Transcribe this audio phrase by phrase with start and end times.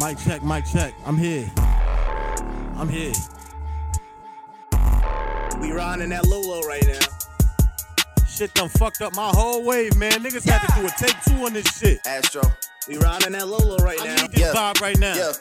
[0.00, 0.94] Mic check, mic check.
[1.04, 1.50] I'm here.
[2.76, 3.12] I'm here.
[5.60, 8.26] We riding that Lolo right now.
[8.26, 10.12] Shit done fucked up my whole wave, man.
[10.12, 12.00] Niggas had to do a take two on this shit.
[12.06, 12.42] Astro.
[12.88, 14.14] We riding that Lolo right I now.
[14.22, 14.52] need this Yeah.
[14.54, 15.14] vibe right now.
[15.14, 15.32] Yeah.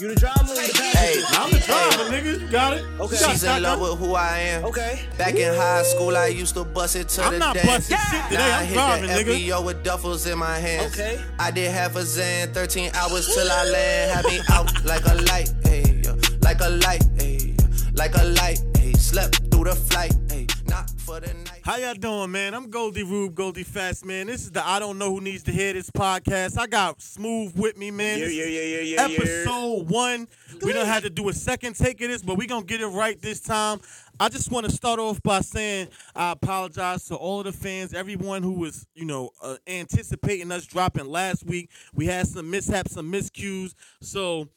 [0.00, 0.96] You the driver or the passenger?
[0.96, 1.22] Hey.
[1.30, 2.40] I'm the driver, nigga.
[2.40, 2.84] You got it.
[2.84, 3.16] Okay.
[3.16, 4.64] You got She's in love with who I am.
[4.66, 5.00] Okay.
[5.18, 7.66] Back in high school, I used to bust it to I'm the not dance.
[7.66, 8.36] busting shit today.
[8.36, 9.48] Now I I'm hit driving, the nigga.
[9.48, 10.92] FBO with duffels in my hands.
[10.94, 11.20] Okay.
[11.40, 14.10] I did half a Zan, 13 hours till I land.
[14.12, 16.14] Had me out like a light, ayy, yeah.
[16.42, 17.90] like a light, ayy, yeah.
[17.94, 18.96] like a light, ayy.
[18.96, 20.47] Slept through the flight, ayy,
[20.78, 21.60] not for the night.
[21.64, 22.54] How y'all doing, man?
[22.54, 24.28] I'm Goldie Rube, Goldie Fast, man.
[24.28, 26.56] This is the I Don't Know Who Needs to Hear This podcast.
[26.56, 28.18] I got Smooth with me, man.
[28.18, 29.14] Yeah, This yeah, yeah, yeah, yeah, yeah.
[29.14, 30.28] Episode one.
[30.62, 32.80] We don't have to do a second take of this, but we going to get
[32.80, 33.80] it right this time.
[34.20, 37.92] I just want to start off by saying I apologize to all of the fans,
[37.92, 41.70] everyone who was, you know, uh, anticipating us dropping last week.
[41.92, 43.74] We had some mishaps, some miscues.
[44.00, 44.48] So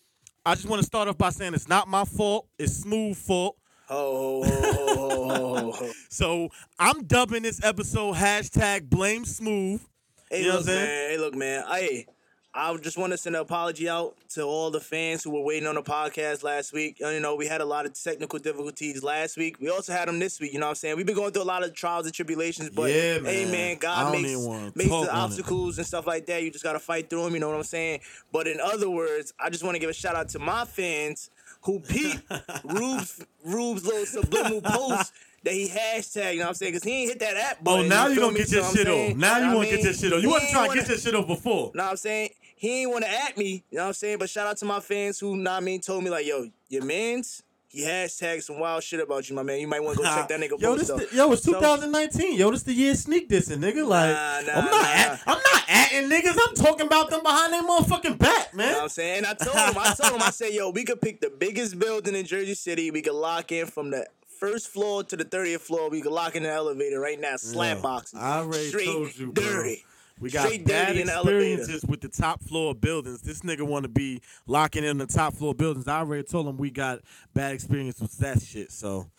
[0.46, 2.48] I just want to start off by saying it's not my fault.
[2.60, 3.58] It's Smooth fault.
[3.92, 5.90] Ho, ho, ho, ho.
[6.10, 6.48] So
[6.80, 9.82] I'm dubbing this episode hashtag blame smooth.
[10.30, 10.86] Hey, You know look, what I'm saying?
[10.88, 11.10] man.
[11.10, 11.64] Hey, look, man.
[11.70, 12.06] Hey,
[12.54, 15.68] I just want to send an apology out to all the fans who were waiting
[15.68, 17.02] on the podcast last week.
[17.02, 19.58] You know, we had a lot of technical difficulties last week.
[19.60, 20.54] We also had them this week.
[20.54, 20.96] You know what I'm saying?
[20.96, 23.52] We've been going through a lot of trials and tribulations, but Yeah, hey, man.
[23.52, 24.30] man, God makes,
[24.76, 25.10] makes the on it.
[25.10, 26.44] obstacles and stuff like that.
[26.44, 27.34] You just got to fight through them.
[27.34, 28.00] You know what I'm saying?
[28.32, 31.30] But in other words, I just want to give a shout out to my fans
[31.64, 32.20] who peep
[32.64, 35.14] Rube's, Rube's little subliminal post.
[35.44, 36.74] That he hashtag, you know what I'm saying?
[36.74, 38.40] Because he ain't hit that app Oh, now you feel gonna me?
[38.42, 39.16] get your shit off.
[39.18, 40.22] Now you I wanna get your shit off.
[40.22, 41.72] You wasn't trying to wanna- get your shit off before.
[41.74, 42.30] You know what I'm saying?
[42.56, 44.18] He ain't want to at me, you know what I'm saying?
[44.20, 46.46] But shout out to my fans who, know what I mean, told me, like, yo,
[46.70, 49.60] your mans, he hashtagged some wild shit about you, my man.
[49.60, 51.54] You might want to go check that nigga yo, post this the, yo, it's So-
[51.54, 52.38] 2019.
[52.38, 53.88] Yo, this the year sneak dissing, nigga.
[53.88, 54.88] Like, Nah, nah, I'm not, nah.
[54.88, 56.38] at, I'm not atting niggas.
[56.48, 58.82] I'm talking about them behind their motherfucking back, You know what man.
[58.84, 59.26] I'm saying?
[59.26, 62.16] I told him, I told him, I said, yo, we could pick the biggest building
[62.16, 62.92] in Jersey City.
[62.92, 64.06] We could lock in from the
[64.40, 65.90] first floor to the 30th floor.
[65.90, 67.38] We could lock in the elevator right now.
[67.38, 68.20] Slap boxes.
[68.20, 69.44] I already Straight told you, bro.
[69.44, 69.86] dirty.
[70.22, 71.40] We got Straight bad in the elevator.
[71.40, 73.22] experiences with the top floor buildings.
[73.22, 75.88] This nigga want to be locking in the top floor buildings.
[75.88, 77.00] I already told him we got
[77.34, 78.72] bad experience with that shit.
[78.72, 79.10] So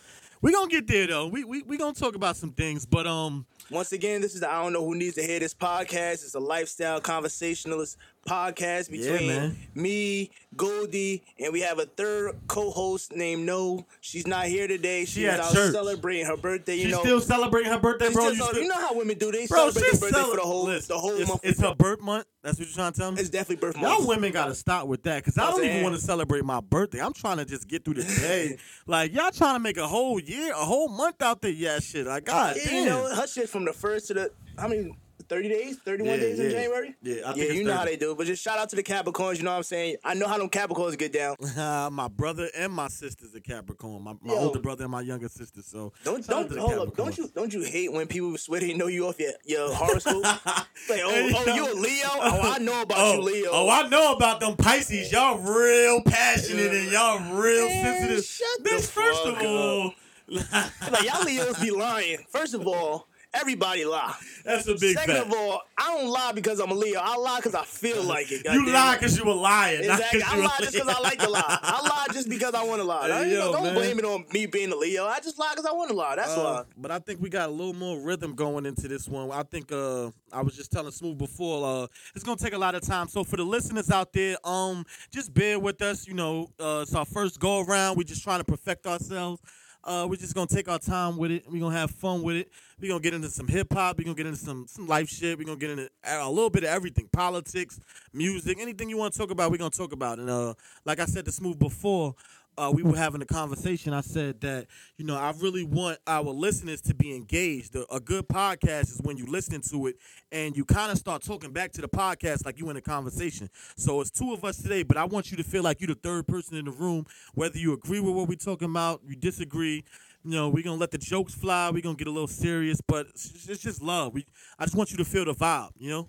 [0.40, 1.26] we gonna get there though.
[1.26, 3.46] We we we gonna talk about some things, but um.
[3.70, 6.24] Once again, this is the I don't know who needs to hear this podcast.
[6.24, 7.96] It's a lifestyle conversationalist
[8.26, 9.56] podcast between man.
[9.74, 13.84] me, Goldie, and we have a third co-host named No.
[14.00, 15.04] She's not here today.
[15.04, 15.72] She She's at out church.
[15.72, 16.76] celebrating her birthday.
[16.76, 18.28] You She's know, still celebrating her birthday, bro.
[18.28, 19.32] You still- you know how women do.
[19.32, 21.40] They bro, celebrate she's their birthday for the whole listen, the whole it's, month.
[21.42, 22.26] It's her birth month.
[22.42, 23.20] That's what you're trying to tell me.
[23.20, 23.98] It's definitely birth month.
[23.98, 27.00] Y'all women gotta stop with that because I don't even want to celebrate my birthday.
[27.00, 28.58] I'm trying to just get through the day.
[28.86, 31.50] like y'all trying to make a whole year, a whole month out there.
[31.52, 32.06] Yeah, shit.
[32.06, 32.74] Like God Yeah, damn.
[32.74, 34.94] you know, her shit from the first to the I many
[35.32, 36.50] 30 days, 31 Yeah, days in.
[36.50, 36.94] January?
[37.00, 38.14] Yeah, I think it's you know how they do.
[38.14, 39.96] But just shout out to the Capricorns, you know what I'm saying?
[40.04, 41.36] I know how them Capricorns get down.
[41.94, 44.02] my brother and my sister's a Capricorn.
[44.04, 44.40] My, my Yo.
[44.40, 45.62] older brother and my younger sister.
[45.62, 46.96] So Don't shout out to don't hold up.
[46.96, 50.22] Don't you don't you hate when people swear they know you off your, your horoscope?
[50.46, 52.08] like, oh, Hey, oh, you a Leo?
[52.12, 53.50] Oh, I know about Oh, you, Leo.
[53.52, 55.10] oh, I know about them Pisces.
[55.10, 58.24] Y'all real passionate and y'all real Man, sensitive.
[58.26, 59.94] shut the Bitch, first fuck of all,
[60.92, 62.18] like y'all Leos be lying.
[62.28, 64.14] First of all, everybody lie.
[64.44, 65.26] that's a big Second fact.
[65.28, 67.00] of all, I don't lie because I'm a Leo.
[67.02, 68.42] I lie because I feel like it.
[68.44, 70.22] you lie because you're a liar, Exactly.
[70.22, 71.58] I lie just because I like to lie.
[71.62, 73.08] I lie just because I want to lie.
[73.08, 73.74] Hey, yo, don't man.
[73.74, 75.06] blame it on me being a Leo.
[75.06, 76.16] I just lie because I want to lie.
[76.16, 76.64] That's Uh, why.
[76.76, 79.30] but I think we got a little more rhythm going into this one.
[79.30, 82.74] I think uh, I was just telling Smooth before, uh, it's gonna take a lot
[82.74, 83.08] of time.
[83.08, 86.06] So for the listeners out there, um, just bear with us.
[86.06, 87.96] You know, uh, it's our first go around.
[87.96, 89.40] We're just trying to perfect ourselves.
[89.84, 91.44] Uh, we're just gonna take our time with it.
[91.50, 92.48] We're gonna have fun with it.
[92.82, 93.96] We're gonna get into some hip hop.
[93.96, 95.38] We're gonna get into some some life shit.
[95.38, 97.78] We're gonna get into a little bit of everything: politics,
[98.12, 99.52] music, anything you want to talk about.
[99.52, 100.18] We're gonna talk about.
[100.18, 100.54] And uh,
[100.84, 102.16] like I said to Smooth before,
[102.58, 103.92] uh, we were having a conversation.
[103.94, 104.66] I said that
[104.96, 107.76] you know I really want our listeners to be engaged.
[107.76, 109.96] A, a good podcast is when you listening to it
[110.32, 113.48] and you kind of start talking back to the podcast like you in a conversation.
[113.76, 115.94] So it's two of us today, but I want you to feel like you're the
[115.94, 117.06] third person in the room.
[117.34, 119.84] Whether you agree with what we're talking about, you disagree.
[120.24, 121.70] You know, we're gonna let the jokes fly.
[121.70, 124.14] We're gonna get a little serious, but it's, just love.
[124.14, 124.24] We,
[124.58, 125.70] I just want you to feel the vibe.
[125.76, 126.08] You know,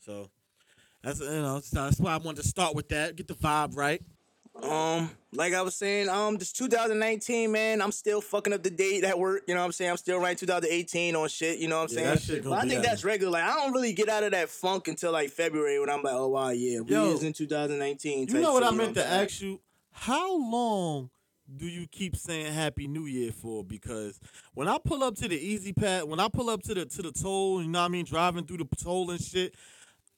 [0.00, 0.30] so
[1.02, 3.16] that's you know that's why I wanted to start with that.
[3.16, 4.02] Get the vibe right.
[4.62, 9.02] Um, like I was saying, um, this 2019, man, I'm still fucking up the date
[9.02, 9.42] at work.
[9.48, 9.90] You know what I'm saying?
[9.90, 11.58] I'm still writing 2018 on shit.
[11.58, 12.14] You know what I'm Yeah, saying?
[12.14, 13.32] that shit gonna but I think that's regular.
[13.32, 16.14] Like I don't really get out of that funk until like February when I'm like,
[16.14, 18.28] oh wow, yeah, we Yo, is in 2019.
[18.28, 19.60] You know what shit, I meant to ask you?
[19.90, 21.10] How long
[21.56, 23.64] do you keep saying Happy New Year for?
[23.64, 24.18] Because
[24.54, 27.02] when I pull up to the Easy Pad, when I pull up to the to
[27.02, 29.54] the toll, you know what I mean, driving through the toll and shit,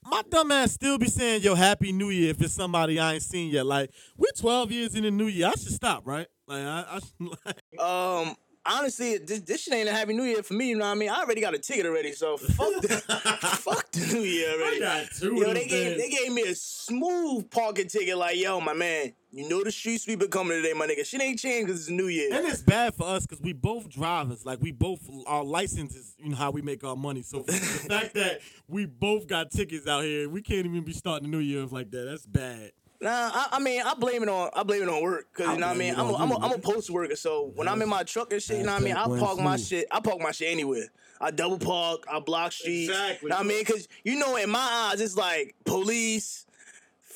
[0.05, 3.23] my dumb ass still be saying yo Happy New Year if it's somebody I ain't
[3.23, 3.67] seen yet.
[3.67, 5.49] Like we're 12 years in the New Year.
[5.49, 6.27] I should stop, right?
[6.47, 10.43] Like I, I should, like, Um, honestly, this, this shit ain't a happy new year
[10.45, 10.69] for me.
[10.69, 11.11] You know what I mean?
[11.11, 12.89] I already got a ticket already, so fuck the,
[13.61, 14.81] fuck the new year already.
[14.81, 16.55] got two Yo, of they gave they gave me a
[16.87, 18.17] smooth parking ticket.
[18.17, 21.05] Like, yo, my man, you know the street sweeper coming today, my nigga.
[21.05, 22.33] Shit ain't changed because it's a new year.
[22.33, 24.47] And it's bad for us because we both drivers.
[24.47, 27.23] Like we both our licenses, you know how we make our money.
[27.23, 27.53] So the
[27.89, 31.43] fact that we both got tickets out here, we can't even be starting the new
[31.43, 32.05] year like that.
[32.05, 32.73] That's bad.
[33.01, 35.61] Nah, I, I mean, I blame it on I blame it on work because you
[35.61, 35.95] know what I mean.
[35.95, 38.05] I'm a, on I'm a, you, I'm a post worker, so when I'm in my
[38.05, 38.97] truck and shit, you know what I mean.
[38.97, 39.87] I park my shit.
[39.91, 40.87] I park my shit anywhere.
[41.21, 42.05] I double park.
[42.11, 42.89] I block streets.
[42.89, 43.29] Exactly.
[43.29, 46.46] Know what I mean, because you know, in my eyes, it's like police,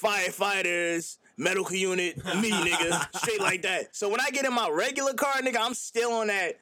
[0.00, 1.18] firefighters.
[1.36, 3.96] Medical unit, me, nigga, straight like that.
[3.96, 6.58] So when I get in my regular car, nigga, I'm still on that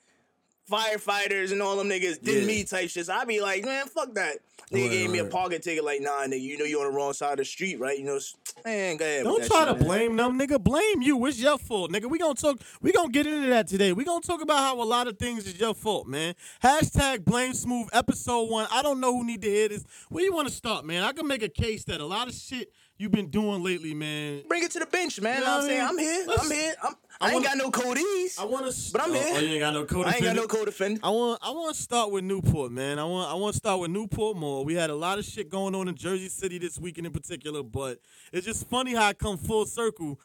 [0.71, 2.47] firefighters and all them niggas did Yeah.
[2.47, 3.07] me type shit.
[3.07, 4.37] So I be like, man, fuck that.
[4.71, 6.97] Nigga Right, gave me a parking ticket, like, nah, nigga, you know you're on the
[6.97, 7.99] wrong side of the street, right?
[7.99, 8.19] You know,
[8.67, 9.25] man, go ahead.
[9.25, 9.83] Don't try shit, to man.
[9.85, 10.63] blame them, nigga.
[10.63, 11.25] Blame you.
[11.25, 12.05] It's your fault, nigga.
[12.05, 12.59] We gonna talk.
[12.83, 13.95] We gonna get into that today.
[13.95, 16.35] We gonna talk about how a lot of things is your fault, man.
[16.63, 18.69] Hashtag blame smooth episode one.
[18.71, 19.85] I don't know who need to hear this.
[20.11, 21.03] Where you want to start, man?
[21.03, 24.43] I can make a case that a lot of shit you've been doing lately, man.
[24.49, 25.39] Bring it to the bench, man.
[25.39, 25.81] You know what I'm saying?
[25.81, 26.25] I I'm here.
[26.27, 26.75] Let's- I'm here.
[26.83, 28.39] I'm, I I, ain't wanna- got no codees.
[28.39, 29.25] I want to, But I'm oh, here.
[29.35, 30.07] Oh, you ain't got no code.
[30.07, 31.05] I ain't got no co-defendant.
[31.05, 32.99] I want I want to start with Newport, man.
[32.99, 34.65] I want I want to start with Newport Mall.
[34.65, 37.63] We had a lot of shit going on in Jersey City this weekend in particular,
[37.63, 37.99] but
[38.33, 40.21] it's just funny how it come full circle.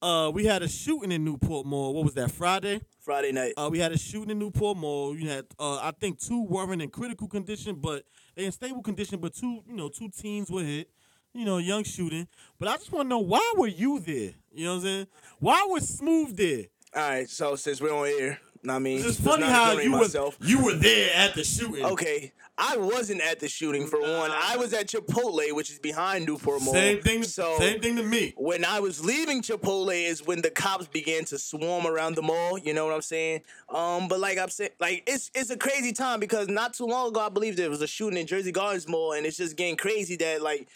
[0.00, 1.94] Uh, we had a shooting in Newport Mall.
[1.94, 2.32] What was that?
[2.32, 2.80] Friday.
[2.98, 3.52] Friday night.
[3.56, 5.16] Uh, we had a shooting in Newport Mall.
[5.16, 8.02] You had, uh, I think, two weren't in critical condition, but
[8.34, 9.20] they in stable condition.
[9.20, 10.90] But two, you know, two teens were hit.
[11.34, 12.28] You know, young shooting.
[12.58, 14.32] But I just want to know why were you there?
[14.52, 15.06] You know what I'm saying?
[15.40, 16.64] Why was Smooth there?
[16.94, 18.38] All right, so since we're on air,
[18.68, 20.38] I mean, It's funny how you myself.
[20.38, 21.84] were you were there at the shooting.
[21.86, 24.30] Okay, I wasn't at the shooting for one.
[24.30, 26.74] I was at Chipotle, which is behind Newport Mall.
[26.74, 27.22] Same thing.
[27.22, 28.34] So same thing to me.
[28.36, 32.58] when I was leaving Chipotle is when the cops began to swarm around the mall.
[32.58, 33.40] You know what I'm saying?
[33.70, 37.08] Um, but like I'm saying, like it's it's a crazy time because not too long
[37.08, 39.76] ago I believe there was a shooting in Jersey Gardens Mall, and it's just getting
[39.76, 40.68] crazy that like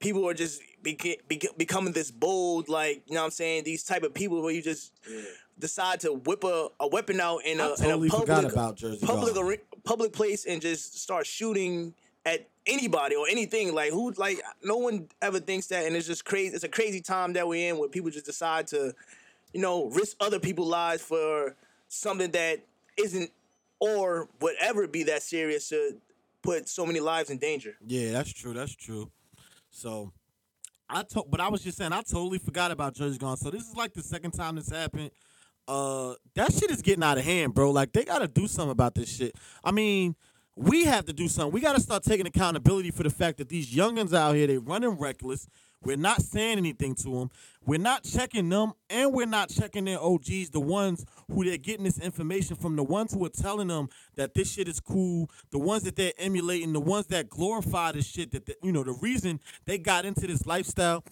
[0.00, 3.64] people are just beca- beca- becoming this bold, like you know what I'm saying?
[3.64, 4.92] These type of people where you just
[5.58, 9.34] decide to whip a, a weapon out in a, I in a public about public
[9.34, 9.38] Gardens.
[9.38, 11.94] are- public place and just start shooting
[12.26, 13.74] at anybody or anything.
[13.74, 17.00] Like who like no one ever thinks that and it's just crazy it's a crazy
[17.00, 18.94] time that we're in where people just decide to,
[19.52, 21.56] you know, risk other people's lives for
[21.88, 22.60] something that
[22.96, 23.30] isn't
[23.80, 25.96] or would ever be that serious to
[26.42, 27.76] put so many lives in danger.
[27.86, 28.52] Yeah, that's true.
[28.52, 29.10] That's true.
[29.78, 30.12] So,
[30.90, 33.36] I told, but I was just saying I totally forgot about Judge Gone.
[33.36, 35.10] So this is like the second time this happened.
[35.68, 37.70] Uh, that shit is getting out of hand, bro.
[37.70, 39.36] Like they got to do something about this shit.
[39.62, 40.16] I mean,
[40.56, 41.52] we have to do something.
[41.52, 44.58] We got to start taking accountability for the fact that these youngins out here they
[44.58, 45.46] running reckless.
[45.82, 47.30] We're not saying anything to them.
[47.64, 51.84] We're not checking them, and we're not checking their OGs, the ones who they're getting
[51.84, 55.58] this information from, the ones who are telling them that this shit is cool, the
[55.58, 58.32] ones that they're emulating, the ones that glorify this shit.
[58.32, 61.04] That the, you know, the reason they got into this lifestyle.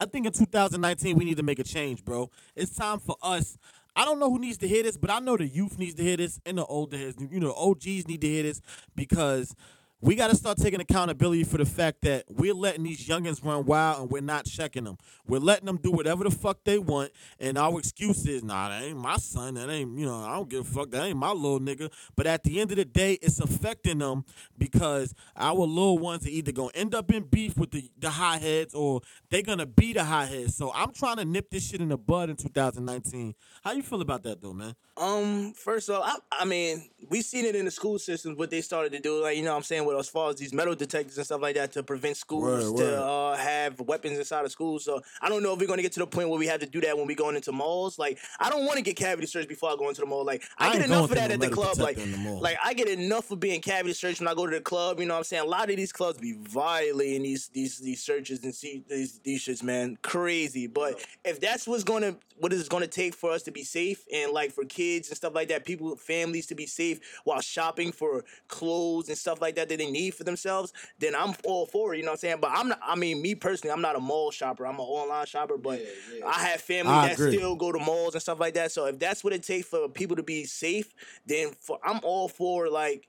[0.00, 2.30] I think in 2019 we need to make a change, bro.
[2.56, 3.58] It's time for us.
[3.94, 6.02] I don't know who needs to hear this, but I know the youth needs to
[6.02, 8.62] hear this, and the older you know, OGs need to hear this
[8.94, 9.54] because
[10.02, 13.66] we got to start taking accountability for the fact that we're letting these youngins run
[13.66, 14.96] wild and we're not checking them.
[15.26, 18.82] We're letting them do whatever the fuck they want, and our excuse is, nah, that
[18.82, 19.54] ain't my son.
[19.54, 20.90] That ain't, you know, I don't give a fuck.
[20.90, 21.92] That ain't my little nigga.
[22.16, 24.24] But at the end of the day, it's affecting them
[24.56, 28.40] because our little ones are either gonna end up in beef with the the hot
[28.40, 30.56] heads or they're gonna be the hot heads.
[30.56, 33.34] So I'm trying to nip this shit in the bud in 2019.
[33.62, 34.74] How you feel about that though, man?
[34.96, 38.60] Um, first off, I, I mean, we seen it in the school systems what they
[38.60, 40.74] started to do, like you know what I'm saying, with as far as these metal
[40.74, 42.90] detectors and stuff like that to prevent schools Word, word.
[42.90, 44.84] to uh, have weapons inside of schools.
[44.84, 46.66] So I don't know if we're gonna get to the point where we have to
[46.66, 47.98] do that when we going into malls.
[47.98, 50.24] Like I don't want to get cavity searched before I go into the mall.
[50.24, 51.78] Like I, I get enough of that at the club.
[51.78, 54.60] Like, the like I get enough of being cavity searched when I go to the
[54.62, 55.00] club.
[55.00, 55.42] You know what I'm saying?
[55.42, 59.44] A lot of these clubs be violating these these these searches and see these these
[59.44, 60.66] shits, man, crazy.
[60.66, 64.32] But if that's what's gonna what it's gonna take for us to be safe and
[64.32, 68.24] like for kids and stuff like that, people families to be safe while shopping for
[68.48, 71.98] clothes and stuff like that that they need for themselves, then I'm all for it.
[71.98, 72.38] You know what I'm saying?
[72.40, 72.80] But I'm not.
[72.82, 74.66] I mean, me personally, I'm not a mall shopper.
[74.66, 75.56] I'm an online shopper.
[75.56, 75.80] But
[76.26, 77.36] I have family I that agree.
[77.36, 78.72] still go to malls and stuff like that.
[78.72, 80.94] So if that's what it takes for people to be safe,
[81.26, 83.08] then for I'm all for like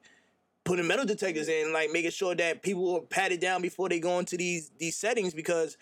[0.63, 4.20] putting metal detectors in, like making sure that people are patted down before they go
[4.20, 5.78] into these these settings because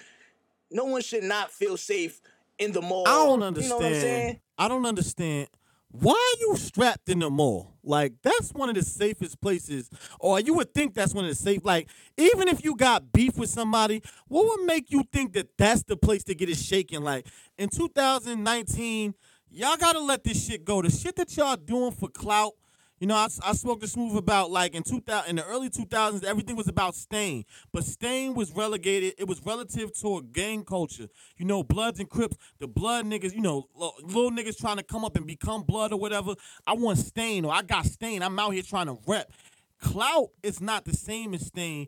[0.71, 2.21] no one should not feel safe
[2.57, 3.07] in the mall.
[3.07, 3.95] I don't You know what I'm understand.
[3.95, 4.39] saying?
[4.57, 5.47] I don't understand
[5.91, 7.73] why are you strapped in the mall?
[7.83, 11.35] Like that's one of the safest places, or you would think that's one of the
[11.35, 11.65] safe.
[11.65, 15.83] Like even if you got beef with somebody, what would make you think that that's
[15.83, 17.03] the place to get it shaken?
[17.03, 17.25] Like
[17.57, 19.15] in 2019,
[19.49, 20.81] y'all gotta let this shit go.
[20.83, 22.53] The shit that y'all doing for clout
[22.99, 26.23] you know, I, I spoke to Smooth about like in 2000 in the early 2000s,
[26.23, 29.13] everything was about Stain, but Stain was relegated.
[29.17, 31.07] It was relative to a gang culture.
[31.37, 33.33] You know, Bloods and Crips, the Blood niggas.
[33.33, 36.35] You know, little niggas trying to come up and become Blood or whatever.
[36.67, 38.21] I want Stain or I got Stain.
[38.21, 39.31] I'm out here trying to rep.
[39.79, 41.87] Clout is not the same as Stain.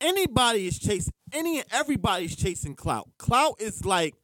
[0.00, 3.08] Anybody is chasing any everybody's chasing clout.
[3.18, 4.14] Clout is like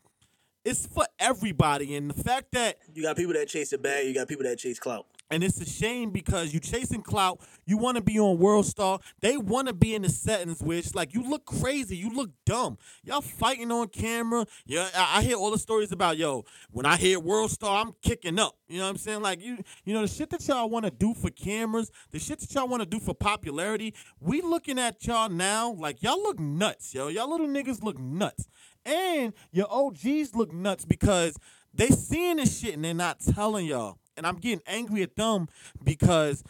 [0.65, 4.13] it's for everybody, and the fact that you got people that chase the bag, you
[4.13, 5.07] got people that chase clout.
[5.31, 7.41] And it's a shame because you chasing clout.
[7.65, 9.01] You want to be on World Star.
[9.21, 11.97] They want to be in the settings which like you look crazy.
[11.97, 12.79] You look dumb.
[13.03, 14.47] Y'all fighting on camera.
[14.67, 16.45] Yeah, I, I hear all the stories about yo.
[16.71, 18.57] When I hear World Star, I'm kicking up.
[18.69, 19.21] You know what I'm saying?
[19.21, 22.39] Like you, you know the shit that y'all want to do for cameras, the shit
[22.39, 23.95] that y'all want to do for popularity.
[24.21, 27.09] We looking at y'all now like y'all look nuts, yo.
[27.09, 28.47] Y'all little niggas look nuts,
[28.85, 31.37] and your OGs look nuts because
[31.75, 35.49] they seeing this shit and they're not telling y'all and I'm getting angry at them
[35.83, 36.43] because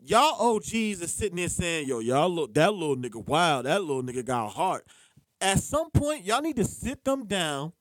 [0.00, 3.66] y'all OGs are sitting there saying, "Yo, y'all look that little nigga wild.
[3.66, 4.86] That little nigga got heart."
[5.40, 7.72] At some point, y'all need to sit them down,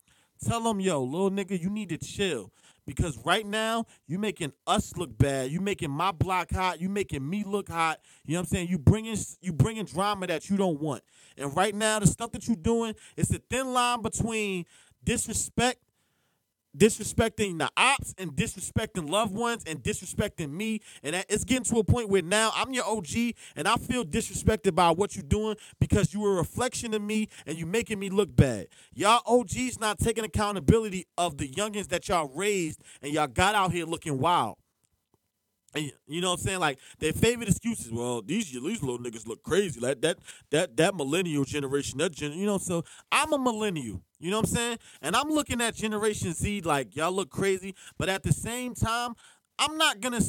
[0.46, 2.52] tell them, "Yo, little nigga, you need to chill."
[2.88, 5.52] Because right now you making us look bad.
[5.52, 6.80] You making my block hot.
[6.80, 8.00] You making me look hot.
[8.26, 8.70] You know what I'm saying?
[8.70, 11.04] You bringing you bringing drama that you don't want.
[11.38, 14.66] And right now the stuff that you're doing, it's a thin line between
[15.04, 15.82] disrespect
[16.78, 20.82] disrespecting the ops and disrespecting loved ones and disrespecting me.
[21.04, 24.76] And it's getting to a point where now I'm your OG and I feel disrespected
[24.76, 28.10] by what you're doing because you were a reflection of me and you're making me
[28.10, 28.68] look bad.
[28.94, 33.72] Y'all OGs not taking accountability of the youngins that y'all raised and y'all got out
[33.72, 34.58] here looking wild.
[35.74, 36.60] And you know what I'm saying?
[36.60, 37.92] Like their favorite excuses.
[37.92, 39.80] Well, these these little niggas look crazy.
[39.80, 40.18] Like that
[40.52, 42.00] that that millennial generation.
[42.00, 42.58] That gen, you know.
[42.58, 44.02] So I'm a millennial.
[44.20, 44.80] You know what I'm saying?
[45.02, 49.14] And I'm looking at Generation Z like y'all look crazy, but at the same time,
[49.60, 50.20] I'm not gonna,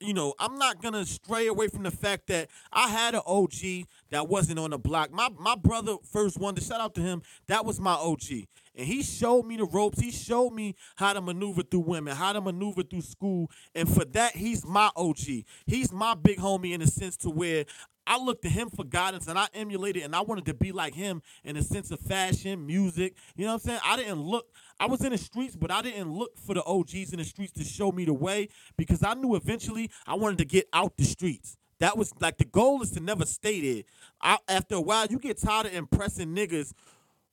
[0.00, 3.86] you know, I'm not gonna stray away from the fact that I had an OG
[4.10, 5.12] that wasn't on the block.
[5.12, 7.22] My my brother first one to shout out to him.
[7.46, 10.00] That was my OG, and he showed me the ropes.
[10.00, 14.04] He showed me how to maneuver through women, how to maneuver through school, and for
[14.06, 15.44] that, he's my OG.
[15.66, 17.66] He's my big homie in a sense to where
[18.06, 20.94] I looked to him for guidance and I emulated and I wanted to be like
[20.94, 23.16] him in a sense of fashion, music.
[23.34, 23.80] You know what I'm saying?
[23.84, 24.46] I didn't look,
[24.78, 27.52] I was in the streets, but I didn't look for the OGs in the streets
[27.54, 31.04] to show me the way because I knew eventually I wanted to get out the
[31.04, 31.56] streets.
[31.78, 33.82] That was like the goal is to never stay there.
[34.20, 36.72] I, after a while, you get tired of impressing niggas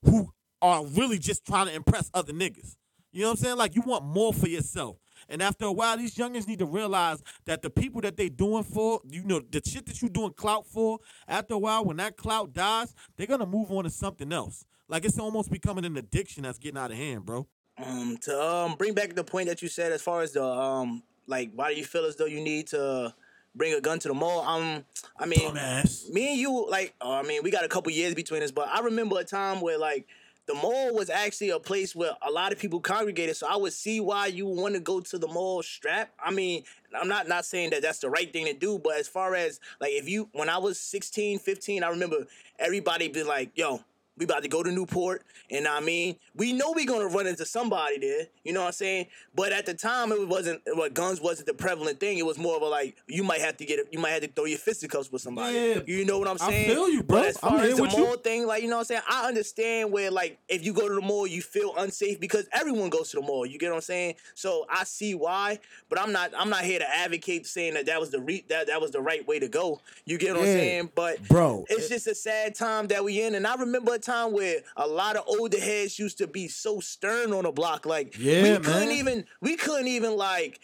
[0.04, 2.76] who are really just trying to impress other niggas.
[3.12, 3.58] You know what I'm saying?
[3.58, 4.98] Like you want more for yourself.
[5.30, 8.64] And after a while, these youngins need to realize that the people that they doing
[8.64, 12.18] for, you know, the shit that you doing clout for, after a while, when that
[12.18, 14.66] clout dies, they're gonna move on to something else.
[14.88, 17.48] Like it's almost becoming an addiction that's getting out of hand, bro.
[17.78, 21.02] Um, to um bring back the point that you said as far as the um
[21.26, 23.14] like why do you feel as though you need to
[23.56, 24.42] bring a gun to the mall?
[24.42, 24.86] Um,
[25.18, 26.10] I mean, Dumbass.
[26.10, 28.68] me and you like, uh, I mean, we got a couple years between us, but
[28.68, 30.08] I remember a time where like
[30.46, 33.36] the mall was actually a place where a lot of people congregated.
[33.38, 36.12] So I would see why you want to go to the mall strap.
[36.24, 36.64] I mean,
[37.00, 39.60] I'm not not saying that that's the right thing to do, but as far as
[39.80, 42.28] like if you when I was 16, 15, I remember
[42.60, 43.82] everybody be like, "Yo,
[44.18, 47.46] we about to go to Newport, and I mean, we know we gonna run into
[47.46, 48.28] somebody there.
[48.44, 49.08] You know what I'm saying?
[49.34, 50.62] But at the time, it wasn't.
[50.68, 52.20] What guns wasn't the prevalent thing.
[52.20, 53.80] It was more of a like you might have to get.
[53.92, 55.56] You might have to throw your fisticuffs with somebody.
[55.56, 56.70] Yeah, you know what I'm saying?
[56.70, 57.20] I feel you, bro.
[57.20, 58.18] But as far as the mall you.
[58.18, 60.94] thing, like you know what I'm saying, I understand where like if you go to
[60.94, 63.48] the mall, you feel unsafe because everyone goes to the mall.
[63.48, 64.16] You get what I'm saying?
[64.36, 66.32] So I see why, but I'm not.
[66.38, 69.02] I'm not here to advocate saying that that was the re- that that was the
[69.02, 69.82] right way to go.
[70.06, 70.52] You get what yeah.
[70.52, 70.90] I'm saying?
[70.94, 74.34] But bro, it's just a sad time that we in, and I remember a time
[74.34, 77.86] where a lot of older heads used to be so stern on the block.
[77.86, 78.64] Like yeah, we man.
[78.64, 80.60] couldn't even we couldn't even like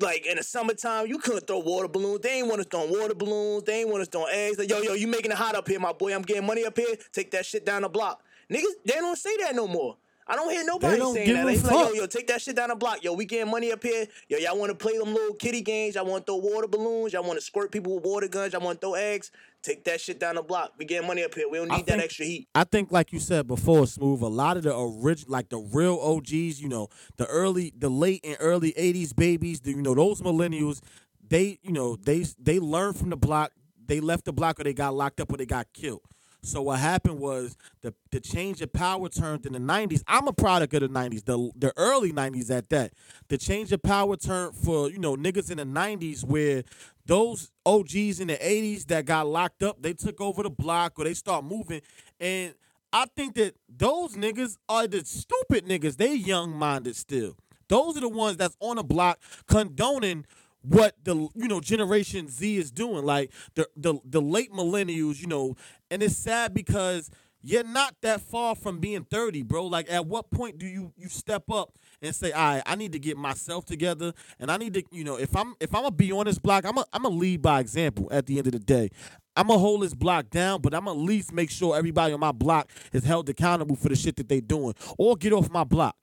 [0.00, 2.20] like in the summertime, you couldn't throw water balloons.
[2.20, 3.64] They ain't want us throwing water balloons.
[3.64, 4.58] They ain't want us throwing eggs.
[4.58, 6.14] Like, yo, yo, you making it hot up here, my boy.
[6.14, 6.96] I'm getting money up here.
[7.12, 8.22] Take that shit down the block.
[8.50, 9.96] Niggas, they don't say that no more.
[10.26, 11.46] I don't hear nobody don't saying that.
[11.46, 13.04] They be like, yo, yo, take that shit down the block.
[13.04, 14.06] Yo, we getting money up here.
[14.28, 15.96] Yo, y'all want to play them little kitty games.
[15.96, 17.12] Y'all want to throw water balloons.
[17.12, 18.54] Y'all want to squirt people with water guns.
[18.54, 19.30] Y'all want to throw eggs.
[19.62, 20.72] Take that shit down the block.
[20.78, 21.48] We getting money up here.
[21.50, 22.48] We don't I need that think- extra heat.
[22.54, 25.98] I think, like you said before, Smooth, a lot of the original, like the real
[26.00, 30.22] OGs, you know, the early, the late and early '80s babies, the, you know, those
[30.22, 30.80] millennials,
[31.26, 33.52] they, you know, they they learned from the block.
[33.86, 36.00] They left the block or they got locked up or they got killed.
[36.44, 40.02] So what happened was the the change of power turned in the '90s.
[40.06, 42.92] I'm a product of the '90s, the the early '90s at that.
[43.28, 46.62] The change of power turned for you know niggas in the '90s where
[47.06, 51.04] those OGs in the '80s that got locked up, they took over the block or
[51.04, 51.80] they start moving,
[52.20, 52.54] and
[52.92, 55.96] I think that those niggas are the stupid niggas.
[55.96, 57.36] They young minded still.
[57.68, 60.26] Those are the ones that's on the block condoning
[60.64, 65.26] what the you know generation Z is doing, like the the the late millennials, you
[65.26, 65.56] know,
[65.90, 67.10] and it's sad because
[67.42, 69.66] you're not that far from being 30, bro.
[69.66, 72.92] Like at what point do you you step up and say, "All right, I need
[72.92, 75.94] to get myself together and I need to, you know, if I'm if I'm gonna
[75.94, 78.54] be on this block, I'm a, I'm gonna lead by example at the end of
[78.54, 78.90] the day.
[79.36, 82.20] I'm gonna hold this block down, but I'm gonna at least make sure everybody on
[82.20, 85.64] my block is held accountable for the shit that they're doing or get off my
[85.64, 85.96] block.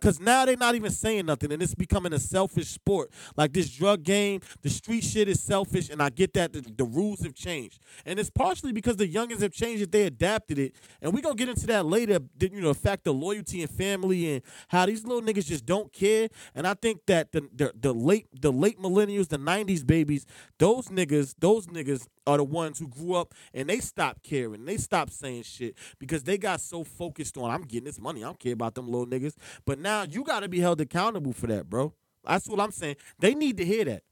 [0.00, 3.10] Cause now they're not even saying nothing, and it's becoming a selfish sport.
[3.36, 6.84] Like this drug game, the street shit is selfish, and I get that the, the
[6.84, 9.92] rules have changed, and it's partially because the youngins have changed it.
[9.92, 12.18] They adapted it, and we gonna get into that later.
[12.40, 15.92] You know, the fact of loyalty and family, and how these little niggas just don't
[15.92, 16.28] care.
[16.54, 20.26] And I think that the the, the late the late millennials, the '90s babies,
[20.58, 24.64] those niggas, those niggas are the ones who grew up and they stopped caring.
[24.64, 28.22] They stopped saying shit because they got so focused on I'm getting this money.
[28.24, 29.34] I don't care about them little niggas.
[29.64, 31.92] But now you got to be held accountable for that, bro.
[32.24, 32.96] That's what I'm saying.
[33.20, 34.02] They need to hear that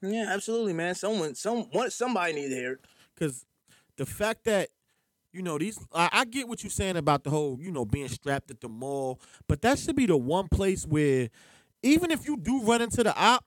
[0.00, 0.94] Yeah, absolutely, man.
[0.94, 2.72] Someone, some, somebody need to hear.
[2.72, 2.80] it.
[3.14, 3.44] because
[3.96, 4.70] the fact that
[5.32, 8.08] you know these, I, I get what you're saying about the whole you know being
[8.08, 11.28] strapped at the mall, but that should be the one place where
[11.82, 13.44] even if you do run into the op.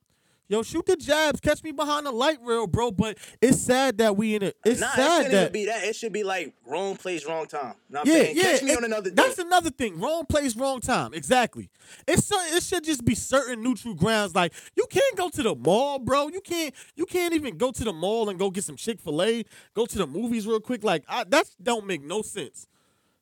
[0.50, 2.90] Yo, shoot the jabs, catch me behind the light rail, bro.
[2.90, 4.56] But it's sad that we in it.
[4.64, 5.84] It's Nah, it sad shouldn't that be that.
[5.84, 7.76] It should be like wrong place, wrong time.
[7.90, 8.38] Know Yeah, saying?
[8.38, 8.44] yeah.
[8.44, 9.16] Catch me it- on another day.
[9.22, 10.00] That's another thing.
[10.00, 11.14] Wrong place, wrong time.
[11.14, 11.70] Exactly.
[12.08, 14.36] It's it should just be certain neutral grounds.
[14.36, 16.30] Like you can't go to the mall, bro.
[16.30, 16.74] You can't.
[16.96, 19.44] You can't even go to the mall and go get some Chick Fil A.
[19.74, 20.82] Go to the movies real quick.
[20.84, 22.68] Like I, that don't make no sense.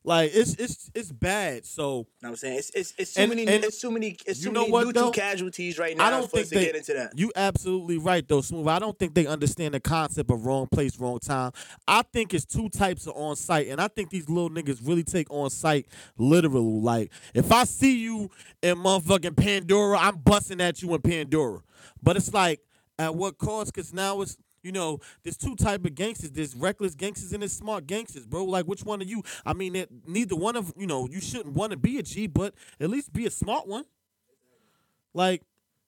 [0.06, 1.66] Like it's it's it's bad.
[1.66, 2.58] So you know what I'm saying?
[2.60, 5.10] It's it's, it's too And- many and it's too many it's too many what, though?
[5.12, 6.66] casualties right now I don't think they.
[6.66, 7.18] get into that.
[7.18, 8.68] You absolutely right though, Smooth.
[8.68, 11.52] I don't think they understand the concept of wrong place, wrong time.
[11.88, 15.04] I think it's two types of on site, and I think these little niggas really
[15.04, 15.88] take on site
[16.18, 16.82] literal.
[16.82, 18.30] Like if I see you
[18.62, 21.62] in motherfucking Pandora, I'm busting at you in Pandora.
[22.04, 22.60] But it's like
[23.00, 23.74] at what cost?
[23.74, 26.32] Because now it's you know, there's two type of gangsters.
[26.32, 28.44] There's reckless gangsters and there's smart gangsters, bro.
[28.46, 29.22] Like, which one are you?
[29.46, 31.08] I mean, it, neither one of you know.
[31.08, 33.86] You shouldn't want to be a G, but at least be a smart one.
[35.14, 35.44] Like,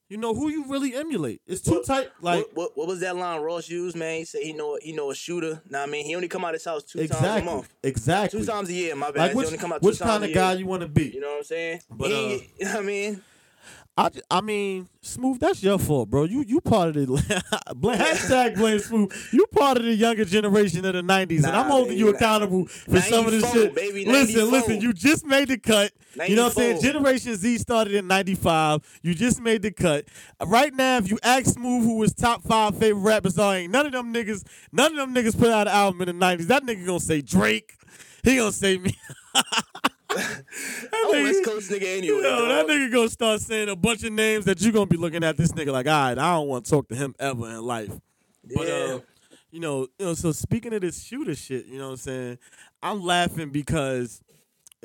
[0.09, 1.41] you know who you really emulate.
[1.47, 2.13] It's two What- type.
[2.21, 4.19] Like, what, what, what was that line Ross used, man?
[4.19, 5.61] He said he know he know a shooter.
[5.69, 7.73] Nah, I mean he only come out of his house two times a exactly, month,
[7.83, 8.39] exactly.
[8.39, 8.95] two times a year.
[8.95, 9.17] My bad.
[9.17, 10.87] Like, he which, only come out which two times kind of guy you want to
[10.87, 11.09] be?
[11.09, 11.81] You know what I'm saying?
[11.89, 13.23] But, He uh, ain't- you know what I mean,
[13.97, 16.25] I, I mean, Smooth, that's your fault, bro.
[16.25, 17.05] You you part of the
[17.75, 19.11] blame, hashtag blame Smooth.
[19.31, 22.11] You part of the younger generation of the '90s, and I'm holding baby, you nah.
[22.11, 23.73] accountable for some of this shit.
[23.73, 24.81] baby, listen, listen.
[24.81, 25.91] You just made the cut.
[26.27, 26.81] You know what I'm saying?
[26.81, 28.99] Generation Z started in '95.
[29.01, 30.05] You just made the cut.
[30.45, 33.87] Right now, if you ask Smooth who his top five favorite rappers are, ain't none
[33.87, 34.45] of them niggas.
[34.71, 36.47] None of them niggas put out an album in the '90s.
[36.47, 37.73] That nigga gonna say Drake.
[38.23, 38.95] He gonna say me.
[40.17, 42.21] That I'm a nigga- West Coast nigga anyway.
[42.21, 45.23] Yo, that nigga gonna start saying a bunch of names that you're gonna be looking
[45.23, 47.61] at this nigga like, all right, I don't want to talk to him ever in
[47.63, 47.91] life.
[48.55, 48.73] But Yeah.
[48.73, 48.99] uh,
[49.51, 52.37] you know, you know, so speaking of this shooter shit, you know what I'm saying?
[52.83, 54.21] I'm laughing because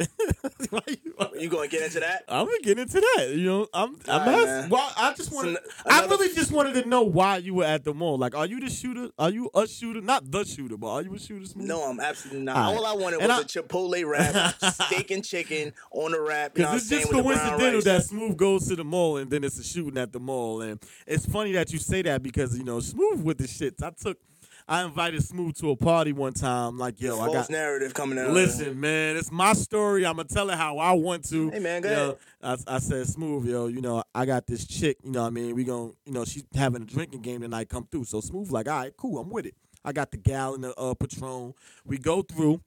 [0.70, 2.24] why you, You gonna get into that?
[2.28, 3.28] I'm gonna get into that.
[3.34, 6.74] You know, I'm I'm right, asking, well, I just want an- I really just wanted
[6.82, 8.18] to know why you were at the mall.
[8.18, 9.10] Like, are you the shooter?
[9.18, 10.00] Are you a shooter?
[10.00, 11.44] Not the shooter, but are you a shooter?
[11.46, 11.66] Smooth?
[11.66, 12.56] No, I'm absolutely not.
[12.56, 12.78] All right.
[12.78, 16.56] All I wanted And was I- a Chipotle wrap, steak and chicken on the wrap.
[16.56, 18.76] You know what I'm Because it's just with the brown coincidental that Smooth goes to
[18.76, 20.62] the mall and then it's a shooting at the mall.
[20.62, 23.82] And it's funny that you say that because, you know, Smooth with the shits.
[23.82, 24.18] I took,
[24.72, 26.78] I invited Smooth to a party one time.
[26.78, 27.50] Like, yo, I false got.
[27.50, 28.30] narrative coming out.
[28.30, 30.06] Listen, man, it's my story.
[30.06, 31.50] I'm gonna tell it how I want to.
[31.50, 34.96] Hey, man, go Yo, I, I said, Smooth, yo, you know, I got this chick.
[35.04, 37.68] You know, what I mean, we gon' you know, she's having a drinking game tonight.
[37.68, 38.04] Come through.
[38.04, 39.54] So Smooth, like, all right, cool, I'm with it.
[39.84, 41.52] I got the gal and the uh, Patron.
[41.84, 42.62] We go through.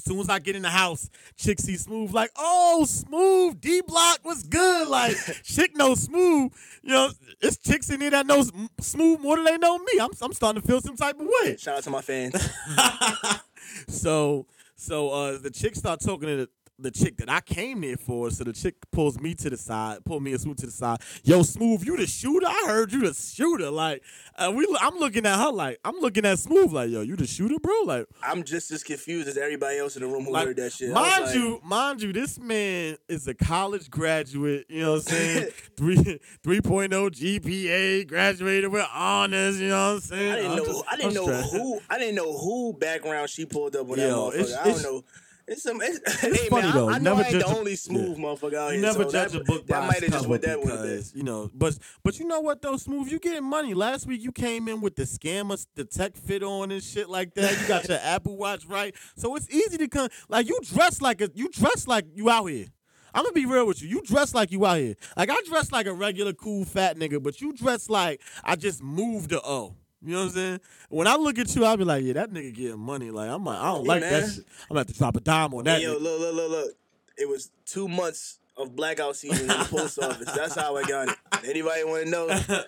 [0.00, 3.82] As soon as I get in the house, chick see Smooth like, oh, Smooth, D
[3.82, 4.88] Block was good.
[4.88, 6.52] Like, chick know Smooth.
[6.82, 7.10] You know,
[7.42, 9.92] it's chicks in there that knows Smooth more than they know me.
[10.00, 11.58] I'm, I'm starting to feel some type of way.
[11.58, 12.34] Shout out to my fans.
[13.88, 16.48] so so uh the chick start talking to the
[16.82, 18.30] the chick that I came there for.
[18.30, 20.98] So the chick pulls me to the side, pull me and Smooth to the side.
[21.24, 22.46] Yo, Smooth, you the shooter?
[22.46, 23.70] I heard you the shooter.
[23.70, 24.02] Like,
[24.36, 27.26] uh, we, I'm looking at her like, I'm looking at Smooth like, yo, you the
[27.26, 27.74] shooter, bro?
[27.84, 30.72] Like, I'm just as confused as everybody else in the room who like, heard that
[30.72, 30.90] shit.
[30.90, 34.66] Mind like, you, mind you, this man is a college graduate.
[34.68, 35.48] You know what I'm saying?
[35.76, 39.60] Three 3.0 GPA, graduated with honors.
[39.60, 40.32] You know what I'm saying?
[40.32, 40.64] I didn't I'm know.
[40.64, 41.52] just- I didn't I'm know stressed.
[41.52, 41.80] who.
[41.90, 44.58] I didn't know who background she pulled up on that motherfucker.
[44.58, 45.04] I don't know.
[45.50, 45.80] It's some.
[45.82, 46.88] It's, It's hey funny man, though.
[46.88, 48.24] I, I know Never I ain't the a- only smooth yeah.
[48.24, 48.82] motherfucker out You here.
[48.82, 50.60] never so judge that, a book that by might its have just cover what that
[50.60, 51.50] would have because you know.
[51.52, 53.74] But but you know what though, Smooth, you getting money.
[53.74, 57.34] Last week you came in with the scammers, the tech fit on and shit like
[57.34, 57.60] that.
[57.60, 60.08] You got your Apple Watch right, so it's easy to come.
[60.28, 62.66] Like you dress like a you dress like you out here.
[63.12, 63.88] I'm gonna be real with you.
[63.88, 64.94] You dress like you out here.
[65.16, 68.84] Like I dress like a regular cool fat nigga, but you dress like I just
[68.84, 69.74] moved the O.
[70.02, 70.60] You know what I'm saying?
[70.88, 73.10] When I look at you, I'll be like, yeah, that nigga getting money.
[73.10, 74.20] Like I'm like, I don't Yeah, like man.
[74.22, 74.44] that shit.
[74.70, 75.80] I'm gonna drop a dime on that.
[75.82, 76.00] Yo, nigga.
[76.00, 76.70] look, look, look, look.
[77.18, 80.30] It was two months of blackout season in the post office.
[80.32, 81.16] That's how I got it.
[81.44, 82.64] Anybody want to know?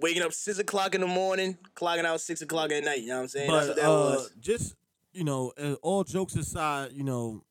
[0.00, 3.00] Waking up six o'clock in the morning, clocking out six o'clock at night.
[3.02, 3.50] You know what I'm saying?
[3.50, 4.30] That's what But that uh, was.
[4.40, 4.74] just
[5.12, 7.44] you know, all jokes aside, you know,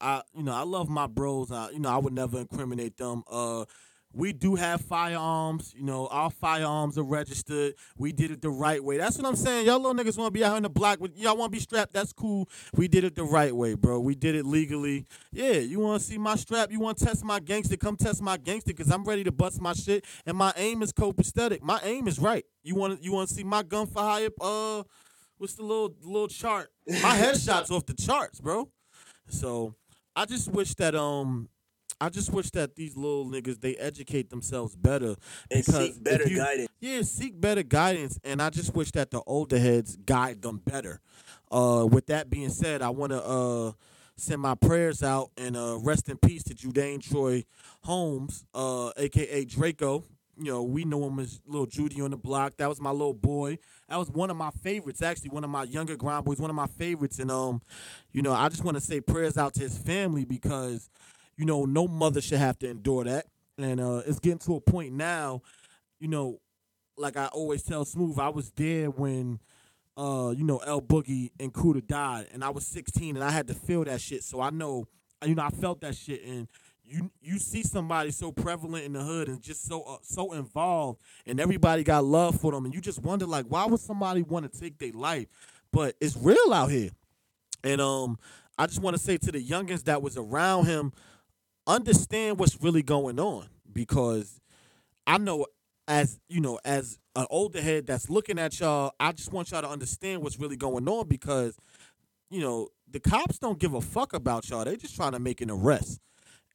[0.00, 1.52] I you know I love my bros.
[1.52, 3.24] I, you know, I would never incriminate them.
[3.30, 3.64] Uh,
[4.12, 5.72] we do have firearms.
[5.76, 7.74] You know, our firearms are registered.
[7.96, 8.96] We did it the right way.
[8.96, 9.66] That's what I'm saying.
[9.66, 11.00] Y'all little niggas want to be out here in the block.
[11.00, 11.92] With, y'all want to be strapped.
[11.92, 12.48] That's cool.
[12.74, 14.00] We did it the right way, bro.
[14.00, 15.06] We did it legally.
[15.32, 16.72] Yeah, you want to see my strap?
[16.72, 17.76] You want to test my gangster?
[17.76, 20.04] Come test my gangster because I'm ready to bust my shit.
[20.26, 21.62] And my aim is copacetic.
[21.62, 22.44] My aim is right.
[22.62, 24.28] You want to you want to see my gun for hire?
[24.40, 24.82] Uh,
[25.38, 26.70] what's the little little chart?
[26.86, 28.68] My headshot's off the charts, bro.
[29.28, 29.74] So
[30.16, 31.48] I just wish that um
[32.00, 35.16] I just wish that these little niggas they educate themselves better
[35.50, 36.68] And because seek better you- guidance.
[36.80, 41.00] Yeah, seek better guidance, and I just wish that the older heads guide them better.
[41.50, 43.72] Uh, with that being said, I want to uh
[44.16, 47.44] send my prayers out and uh rest in peace to Judaine Troy
[47.82, 50.04] Holmes, uh, aka Draco.
[50.38, 52.56] You know, we know him as little Judy on the block.
[52.56, 53.58] That was my little boy.
[53.90, 56.56] That was one of my favorites, actually, one of my younger grind boys, one of
[56.56, 57.18] my favorites.
[57.18, 57.60] And um,
[58.12, 60.88] you know, I just want to say prayers out to his family because,
[61.40, 63.24] you know, no mother should have to endure that.
[63.56, 65.40] And uh, it's getting to a point now,
[65.98, 66.38] you know,
[66.98, 69.40] like I always tell Smooth, I was there when,
[69.96, 73.48] uh, you know, El Boogie and Kuda died, and I was 16, and I had
[73.48, 74.22] to feel that shit.
[74.22, 74.86] So I know,
[75.24, 76.46] you know, I felt that shit, and
[76.84, 81.00] you you see somebody so prevalent in the hood and just so uh, so involved,
[81.24, 84.50] and everybody got love for them, and you just wonder like, why would somebody want
[84.50, 85.26] to take their life?
[85.72, 86.90] But it's real out here,
[87.64, 88.18] and um,
[88.58, 90.92] I just want to say to the youngins that was around him,
[91.70, 94.40] understand what's really going on because
[95.06, 95.46] I know
[95.88, 99.62] as you know as an older head that's looking at y'all, I just want y'all
[99.62, 101.56] to understand what's really going on because
[102.30, 104.64] you know the cops don't give a fuck about y'all.
[104.64, 106.00] They just trying to make an arrest,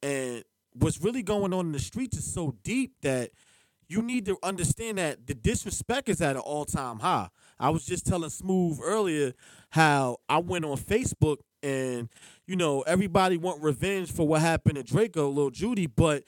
[0.02, 3.30] and what's really going on in the streets is so deep that
[3.88, 7.28] you need to understand that the disrespect is at an all time high.
[7.58, 9.32] I was just telling Smooth earlier
[9.70, 12.08] how I went on Facebook and
[12.46, 16.24] you know everybody want revenge for what happened to Draco, little Judy, but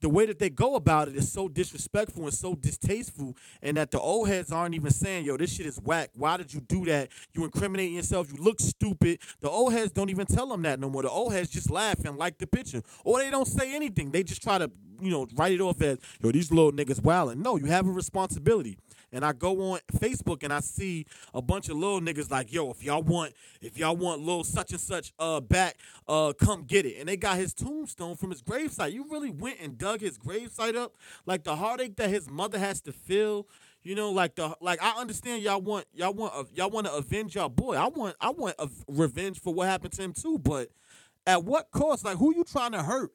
[0.00, 3.92] the way that they go about it is so disrespectful and so distasteful, and that
[3.92, 6.10] the old heads aren't even saying, "Yo, this shit is whack.
[6.16, 7.08] Why did you do that?
[7.32, 8.30] You incriminating yourself.
[8.32, 11.02] You look stupid." The old heads don't even tell them that no more.
[11.02, 14.10] The old heads just laugh and like the picture, or they don't say anything.
[14.10, 14.68] They just try to,
[15.00, 17.92] you know, write it off as, "Yo, these little niggas wildin'." No, you have a
[17.92, 18.76] responsibility.
[19.12, 22.70] And I go on Facebook and I see a bunch of little niggas like, yo,
[22.70, 25.76] if y'all want, if y'all want little such and such uh back,
[26.08, 26.96] uh come get it.
[26.98, 28.92] And they got his tombstone from his gravesite.
[28.92, 30.94] You really went and dug his gravesite up?
[31.26, 33.46] Like the heartache that his mother has to feel.
[33.82, 36.94] You know, like the like I understand y'all want y'all want uh, y'all want to
[36.94, 37.74] avenge y'all boy.
[37.74, 40.38] I want I want a revenge for what happened to him too.
[40.38, 40.68] But
[41.26, 42.04] at what cost?
[42.04, 43.10] Like who you trying to hurt?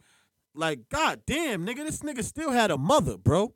[0.53, 3.53] Like god damn, nigga, this nigga still had a mother, bro.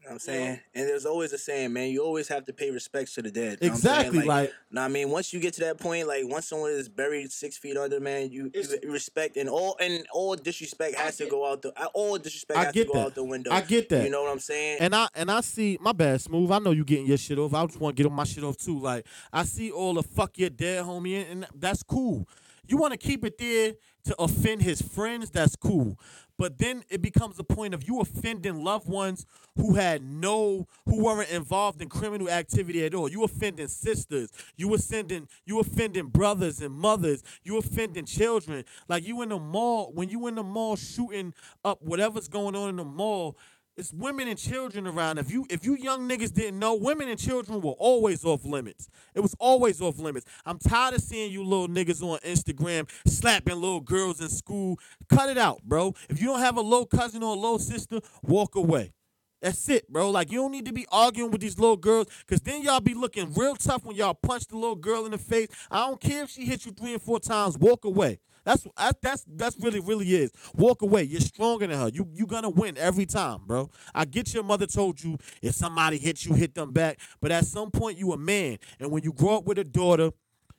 [0.00, 0.60] You know what I'm saying?
[0.74, 3.58] And there's always a saying, man, you always have to pay respects to the dead.
[3.60, 3.98] You know what I'm saying?
[4.06, 6.88] Exactly, like- Nah, I mean, once you get to that point, like once someone is
[6.88, 11.26] buried six feet under, man, you, you respect and all and all disrespect has to
[11.26, 13.06] go out the all disrespect I has to go that.
[13.06, 13.50] out the window.
[13.50, 14.04] I get that.
[14.04, 14.78] You know what I'm saying?
[14.80, 16.50] And I and I see my bad smooth.
[16.50, 17.52] I know you getting your shit off.
[17.52, 18.78] I just want to get on my shit off too.
[18.78, 22.26] Like I see all the fuck your dead homie, and that's cool.
[22.66, 25.30] You want to keep it there to offend his friends.
[25.30, 25.98] That's cool.
[26.40, 29.26] But then it becomes a point of you offending loved ones
[29.56, 33.10] who had no, who weren't involved in criminal activity at all.
[33.10, 34.30] You offending sisters.
[34.56, 37.22] You offending, you offending brothers and mothers.
[37.44, 38.64] You offending children.
[38.88, 42.70] Like you in the mall when you in the mall shooting up whatever's going on
[42.70, 43.36] in the mall
[43.76, 45.18] it's women and children around.
[45.18, 48.88] If you if you young niggas didn't know, women and children were always off limits.
[49.14, 50.26] It was always off limits.
[50.44, 54.78] I'm tired of seeing you little niggas on Instagram slapping little girls in school.
[55.08, 55.94] Cut it out, bro.
[56.08, 58.92] If you don't have a little cousin or a little sister, walk away.
[59.40, 60.10] That's it, bro.
[60.10, 62.92] Like you don't need to be arguing with these little girls, cause then y'all be
[62.92, 65.48] looking real tough when y'all punch the little girl in the face.
[65.70, 67.56] I don't care if she hits you three and four times.
[67.56, 68.18] Walk away.
[68.44, 68.66] That's
[69.02, 70.32] that's that's really really is.
[70.54, 71.04] Walk away.
[71.04, 71.88] You're stronger than her.
[71.88, 73.70] You you gonna win every time, bro.
[73.94, 76.98] I get your mother told you if somebody hits you, hit them back.
[77.20, 80.10] But at some point you a man, and when you grow up with a daughter.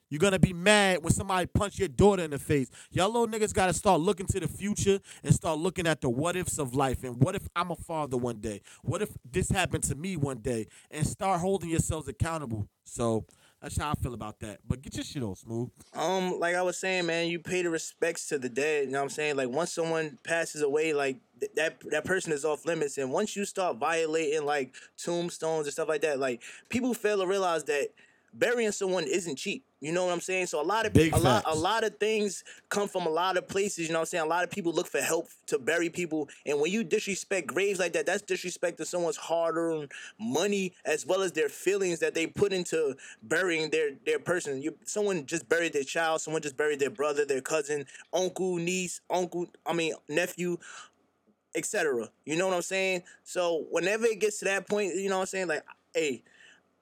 [0.10, 2.70] You're gonna be mad when somebody punch your daughter in the face.
[2.92, 6.36] Y'all little niggas gotta start looking to the future and start looking at the what
[6.36, 7.06] ifs of life.
[7.06, 8.62] And what if I'm a father one day?
[8.84, 10.68] What if this happened to me one day?
[10.92, 12.68] And start holding yourselves accountable.
[12.84, 13.26] So
[13.62, 14.60] that's how I feel about that.
[14.68, 15.70] But get your shit on smooth.
[15.94, 18.86] Um, like I was saying, man, you pay the respects to the dead.
[18.86, 19.36] You know what I'm saying?
[19.36, 22.98] Like once someone passes away, like th- that that person is off limits.
[22.98, 27.28] And once you start violating like tombstones and stuff like that, like people fail to
[27.28, 27.90] realize that
[28.34, 29.66] burying someone isn't cheap.
[29.82, 30.46] You know what I'm saying?
[30.46, 33.36] So a lot of Big a lot a lot of things come from a lot
[33.36, 33.88] of places.
[33.88, 34.24] You know what I'm saying?
[34.24, 37.80] A lot of people look for help to bury people, and when you disrespect graves
[37.80, 42.28] like that, that's disrespect to someone's hard-earned money as well as their feelings that they
[42.28, 44.62] put into burying their their person.
[44.62, 49.02] You someone just buried their child, someone just buried their brother, their cousin, uncle, niece,
[49.10, 49.48] uncle.
[49.66, 50.58] I mean nephew
[51.54, 52.08] etc.
[52.26, 53.04] You know what I'm saying?
[53.24, 55.48] So whenever it gets to that point, you know what I'm saying?
[55.48, 56.24] Like, hey,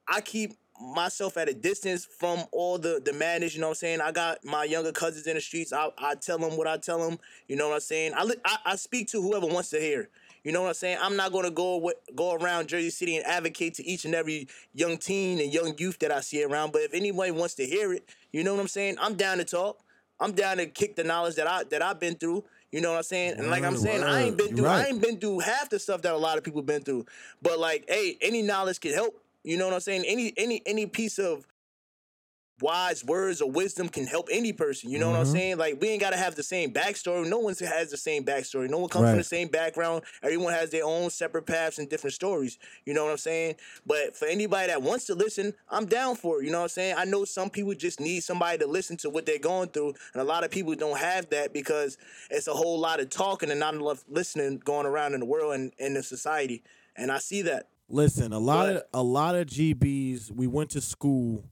[0.08, 3.54] I keep myself at a distance from all the the madness.
[3.56, 4.02] You know what I'm saying?
[4.02, 5.74] I got my younger cousins in the streets.
[5.74, 7.20] I, I tell them what I tell them.
[7.48, 8.14] You know what I'm saying?
[8.16, 10.10] I, I I speak to whoever wants to hear.
[10.44, 10.98] You know what I'm saying?
[11.02, 14.48] I'm not gonna go wi- go around Jersey City and advocate to each and every
[14.74, 16.72] young teen and young youth that I see around.
[16.72, 18.96] But if anybody wants to hear it, you know what I'm saying?
[19.02, 19.82] I'm down to talk.
[20.20, 22.46] I'm down to kick the knowledge that I that I've been through.
[22.72, 23.36] You know what I'm saying?
[23.38, 26.02] And like I'm saying, I ain't been through I ain't been through half the stuff
[26.04, 27.06] that a lot of people been through.
[27.42, 29.22] But like, hey, any knowledge can help.
[29.50, 30.04] You know what I'm saying?
[30.06, 31.48] Any any any piece of
[32.62, 34.92] wise words or wisdom can help any person.
[34.92, 35.32] You know what I'm Mhm.
[35.32, 35.58] saying?
[35.58, 37.28] Like we ain't gotta have the same backstory.
[37.28, 38.70] No one has the same backstory.
[38.70, 39.12] No one comes Right.
[39.12, 40.04] from the same background.
[40.22, 42.60] Everyone has their own separate paths and different stories.
[42.86, 43.56] You know what I'm saying?
[43.88, 46.46] But for anybody that wants to listen, I'm down for it.
[46.46, 46.96] You know what I'm saying?
[46.98, 50.22] I know some people just need somebody to listen to what they're going through, and
[50.22, 51.98] a lot of people don't have that because
[52.30, 55.56] it's a whole lot of talking and not enough listening going around in the world
[55.56, 56.62] and in the society.
[56.96, 57.68] And I see that.
[57.92, 60.32] Listen, a lot of a lot of GBs.
[60.32, 61.44] We went to school,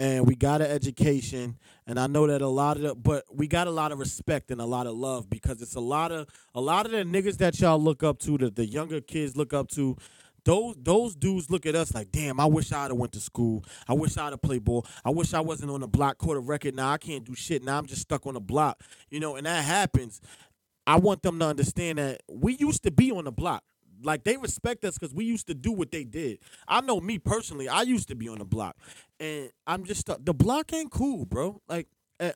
[0.00, 3.46] and we got an education, and I know that a lot of the, but we
[3.46, 6.28] got a lot of respect and a lot of love because it's a lot of
[6.56, 9.52] a lot of the niggas that y'all look up to, that the younger kids look
[9.52, 9.96] up to.
[10.44, 13.64] Those those dudes look at us like, damn, I wish I'd have went to school.
[13.86, 14.84] I wish I'd have played ball.
[15.04, 16.74] I wish I wasn't on the block, a record.
[16.74, 17.62] Now I can't do shit.
[17.62, 18.82] Now I'm just stuck on the block.
[19.08, 20.20] You know, and that happens.
[20.84, 23.62] I want them to understand that we used to be on the block.
[24.02, 26.38] Like they respect us because we used to do what they did.
[26.66, 27.68] I know me personally.
[27.68, 28.76] I used to be on the block,
[29.20, 31.60] and I'm just the block ain't cool, bro.
[31.68, 31.88] Like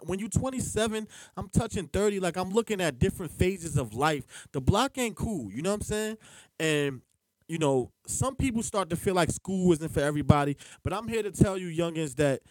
[0.02, 2.20] when you 27, I'm touching 30.
[2.20, 4.48] Like I'm looking at different phases of life.
[4.52, 5.50] The block ain't cool.
[5.52, 6.16] You know what I'm saying?
[6.60, 7.02] And
[7.48, 10.56] you know, some people start to feel like school isn't for everybody.
[10.84, 12.42] But I'm here to tell you, youngins, that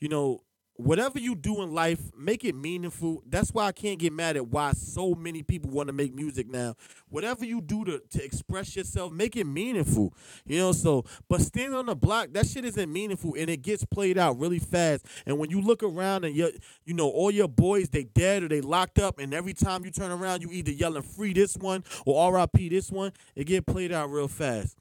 [0.00, 0.40] you know
[0.76, 3.22] whatever you do in life, make it meaningful.
[3.26, 6.48] That's why I can't get mad at why so many people want to make music
[6.48, 6.74] now.
[7.08, 10.14] Whatever you do to, to express yourself, make it meaningful.
[10.44, 13.84] You know, so but standing on the block, that shit isn't meaningful and it gets
[13.84, 15.06] played out really fast.
[15.26, 16.50] And when you look around and you
[16.84, 19.90] you know, all your boys they dead or they locked up and every time you
[19.90, 23.92] turn around you either yelling free this one or RIP this one, it get played
[23.92, 24.76] out real fast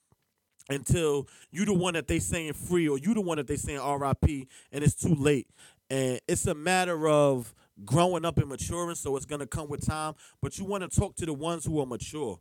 [0.69, 3.79] until you the one that they saying free or you the one that they saying
[3.79, 5.47] RIP and it's too late.
[5.89, 10.15] And it's a matter of growing up and maturing, so it's gonna come with time.
[10.41, 12.39] But you want to talk to the ones who are mature,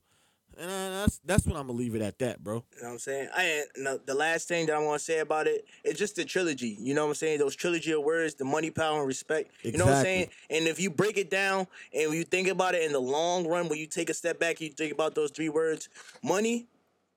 [0.58, 2.64] and uh, that's that's what I'm gonna leave it at that, bro.
[2.76, 3.28] You know what I'm saying?
[3.34, 6.16] I no, the last thing that I want to say about it, it is just
[6.16, 6.76] the trilogy.
[6.80, 7.38] You know what I'm saying?
[7.38, 9.50] Those trilogy of words, the money, power, and respect.
[9.62, 10.28] You know what I'm saying?
[10.50, 13.68] And if you break it down and you think about it in the long run,
[13.68, 15.88] when you take a step back, you think about those three words.
[16.22, 16.66] Money,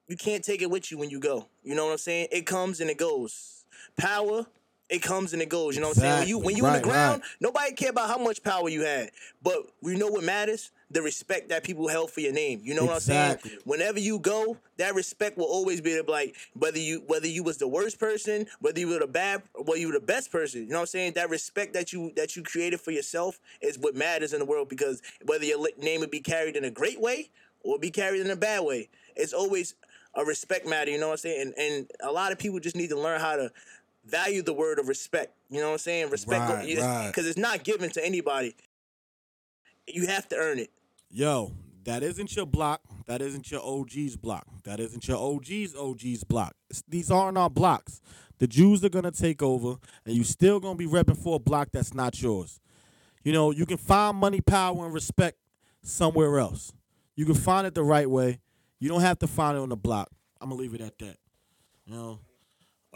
[0.08, 1.48] you can't take it with you when you go.
[1.64, 2.28] You know what I'm saying?
[2.32, 3.66] It comes and it goes.
[3.98, 4.46] Power,
[4.90, 5.76] it comes and it goes.
[5.76, 6.20] You know what I'm saying?
[6.20, 6.92] When you when you in Exactly.
[6.92, 9.12] the Right, ground, nobody care about how much power you had.
[9.44, 10.72] But we know what matters?
[10.92, 12.62] The respect that people held for your name.
[12.64, 13.40] You know what I'm saying?
[13.66, 16.04] Whenever you go, that respect will always be there.
[16.04, 19.80] Like whether you whether you was the worst person, whether you were the bad, whether
[19.80, 20.62] you were the best person.
[20.64, 21.14] You know what I'm saying?
[21.14, 24.70] That respect that you that you created for yourself is what matters in the world
[24.70, 27.30] because whether your name would be carried in a great way
[27.64, 29.76] or be carried in a bad way, it's always
[30.16, 30.90] a respect matter.
[30.90, 31.42] You know what I'm saying?
[31.42, 33.52] And and a lot of people just need to learn how to
[34.10, 35.34] value the word of respect.
[35.50, 36.10] You know what I'm saying?
[36.10, 37.08] Respect Right, right.
[37.08, 38.56] because it's not given to anybody.
[39.88, 40.70] You have to earn it.
[41.10, 41.54] Yo,
[41.86, 42.82] that isn't your block.
[43.06, 44.46] That isn't your OG's block.
[44.64, 46.56] That isn't your OG's OG's block.
[46.70, 48.02] It's- these aren't our blocks.
[48.40, 51.70] The Jews are gonna take over, and you still gonna be repping for a block
[51.72, 52.60] that's not yours.
[53.24, 55.38] You know, you can find money, power, and respect
[55.82, 56.72] somewhere else.
[57.16, 58.40] You can find it the right way.
[58.80, 60.10] You don't have to find it on the block.
[60.40, 61.18] I'm gonna leave it at that.
[61.86, 62.20] You know,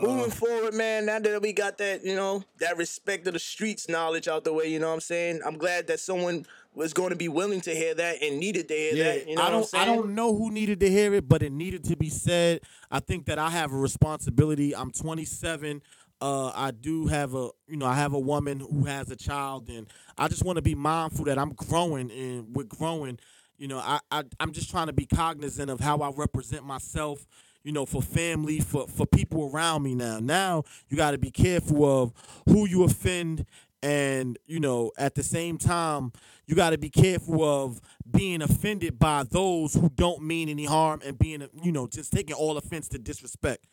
[0.02, 3.88] Moving forward, man, now that we got that, you know, that respect of the streets
[3.88, 5.42] knowledge out the way, you know what I'm saying?
[5.46, 8.74] I'm glad that someone was going to be willing to hear that and needed to
[8.74, 9.28] hear that.
[9.28, 9.70] You know I what I'm don't.
[9.70, 9.84] saying?
[9.84, 12.62] I don't know who needed to hear it, but it needed to be said.
[12.90, 14.76] I think that I have a responsibility.
[14.76, 15.82] I'm 27.
[16.22, 19.70] Uh, I do have a, you know, I have a woman who has a child,
[19.70, 19.88] and
[20.18, 23.18] I just want to be mindful that I'm growing, and we're growing,
[23.58, 27.26] you know, I, I I'm just trying to be cognizant of how I represent myself.
[27.64, 30.20] You know, for family, for for people around me now.
[30.20, 32.14] Now you got to be careful of
[32.48, 33.46] who you offend
[33.84, 36.12] and you know at the same time
[36.46, 41.02] you got to be careful of being offended by those who don't mean any harm
[41.06, 43.66] and being you know just taking all offense to disrespect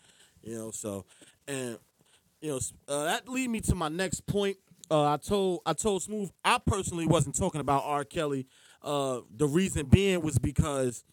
[0.42, 1.04] you know so
[1.46, 1.78] and
[2.40, 4.56] you know uh, that lead me to my next point
[4.90, 8.46] uh, i told i told smooth i personally wasn't talking about r kelly
[8.82, 11.04] uh, the reason being was because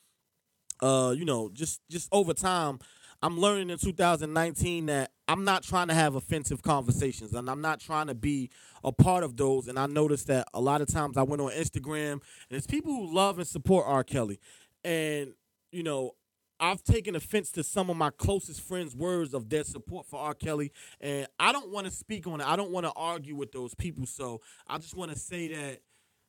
[0.86, 2.78] uh, you know, just just over time,
[3.24, 7.80] I'm learning in 2019 that I'm not trying to have offensive conversations, and I'm not
[7.80, 8.52] trying to be
[8.84, 9.67] a part of those.
[9.67, 12.21] And I noticed that a lot of times I went on Instagram, and
[12.52, 14.04] it's people who love and support R.
[14.04, 14.39] Kelly,
[14.84, 15.34] and
[15.71, 16.12] you know.
[16.58, 20.34] I've taken offense to some of my closest friends' words of their support for R.
[20.34, 20.71] Kelly,
[21.02, 22.48] and I don't want to speak on it.
[22.48, 24.06] I don't want to argue with those people.
[24.06, 25.82] So I just want to say that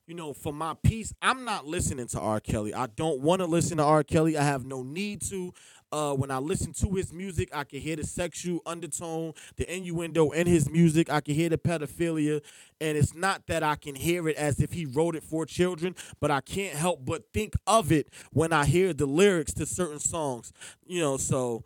[0.07, 2.39] you know, for my peace, I'm not listening to R.
[2.39, 2.73] Kelly.
[2.73, 4.05] I don't want to listen to R.
[4.05, 4.39] Kelly.
[4.39, 5.53] I have no need to.
[5.91, 10.31] Uh, when I listen to his music, I can hear the sexual undertone, the innuendo
[10.31, 11.11] in his music.
[11.11, 12.41] I can hear the pedophilia.
[12.81, 15.97] And it's not that I can hear it as if he wrote it for children,
[16.21, 20.01] but I can't help but think of it when I hear the lyrics to certain
[20.01, 20.53] songs.
[20.87, 21.65] You know, so,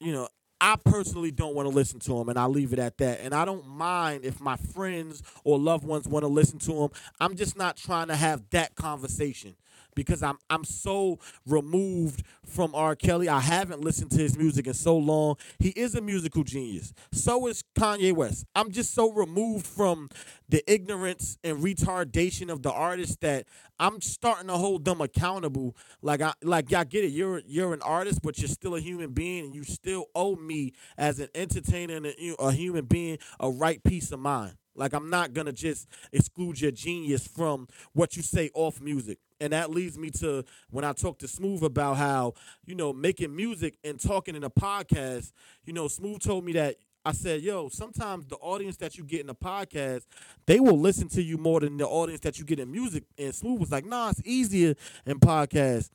[0.00, 0.28] you know,
[0.64, 3.18] I personally don't want to listen to him, and I'll leave it at that.
[3.20, 6.90] And I don't mind if my friends or loved ones want to listen to him.
[7.18, 9.56] I'm just not trying to have that conversation
[9.94, 12.94] because I'm I'm so removed from R.
[12.94, 13.28] Kelly.
[13.28, 15.36] I haven't listened to his music in so long.
[15.58, 16.92] He is a musical genius.
[17.12, 18.46] So is Kanye West.
[18.54, 20.08] I'm just so removed from
[20.48, 23.46] the ignorance and retardation of the artist that
[23.78, 25.76] I'm starting to hold them accountable.
[26.02, 27.12] Like I like y'all get it.
[27.12, 30.72] You're you're an artist, but you're still a human being, and you still owe me
[30.96, 34.54] as an entertainer and a, a human being a right peace of mind.
[34.74, 39.18] Like I'm not gonna just exclude your genius from what you say off music.
[39.42, 43.34] And that leads me to when I talked to Smooth about how, you know, making
[43.34, 45.32] music and talking in a podcast,
[45.64, 49.22] you know, Smooth told me that I said, yo, sometimes the audience that you get
[49.22, 50.06] in a podcast,
[50.46, 53.02] they will listen to you more than the audience that you get in music.
[53.18, 55.90] And Smooth was like, nah, it's easier in podcasts.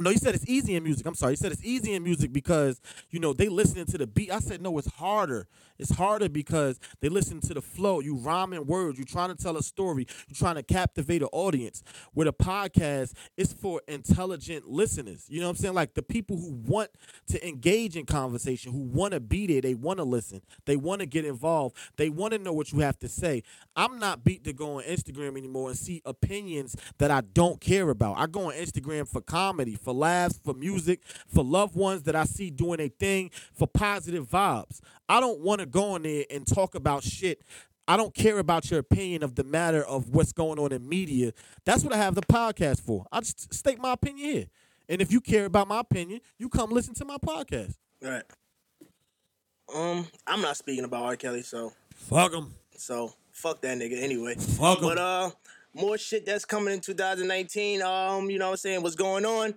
[0.00, 1.06] No, he said it's easy in music.
[1.06, 1.32] I'm sorry.
[1.32, 2.80] He said it's easy in music because,
[3.10, 4.30] you know, they listening to the beat.
[4.30, 5.48] I said, no, it's harder.
[5.78, 8.00] It's harder because they listen to the flow.
[8.00, 8.98] You rhyming words.
[8.98, 10.06] You're trying to tell a story.
[10.28, 11.82] You're trying to captivate an audience.
[12.14, 15.26] With a podcast, it's for intelligent listeners.
[15.28, 15.74] You know what I'm saying?
[15.74, 16.90] Like the people who want
[17.28, 19.60] to engage in conversation, who want to be there.
[19.60, 20.42] They want to listen.
[20.66, 21.76] They want to get involved.
[21.96, 23.42] They want to know what you have to say.
[23.76, 27.88] I'm not beat to go on Instagram anymore and see opinions that I don't care
[27.90, 28.18] about.
[28.18, 32.24] I go on Instagram for comedy, for laughs, for music, for loved ones that I
[32.24, 34.80] see doing a thing, for positive vibes.
[35.08, 37.42] I don't want to go on there and talk about shit.
[37.86, 41.32] I don't care about your opinion of the matter of what's going on in media.
[41.64, 43.06] That's what I have the podcast for.
[43.10, 44.46] I just state my opinion here.
[44.90, 47.74] And if you care about my opinion, you come listen to my podcast.
[48.02, 48.22] Right.
[49.74, 51.16] Um, I'm not speaking about R.
[51.16, 52.54] Kelly, so Fuck them.
[52.76, 54.34] so fuck that nigga anyway.
[54.34, 54.84] Fuck 'em.
[54.84, 55.30] But uh,
[55.74, 57.82] more shit that's coming in 2019.
[57.82, 58.82] Um, you know what I'm saying?
[58.82, 59.54] What's going on?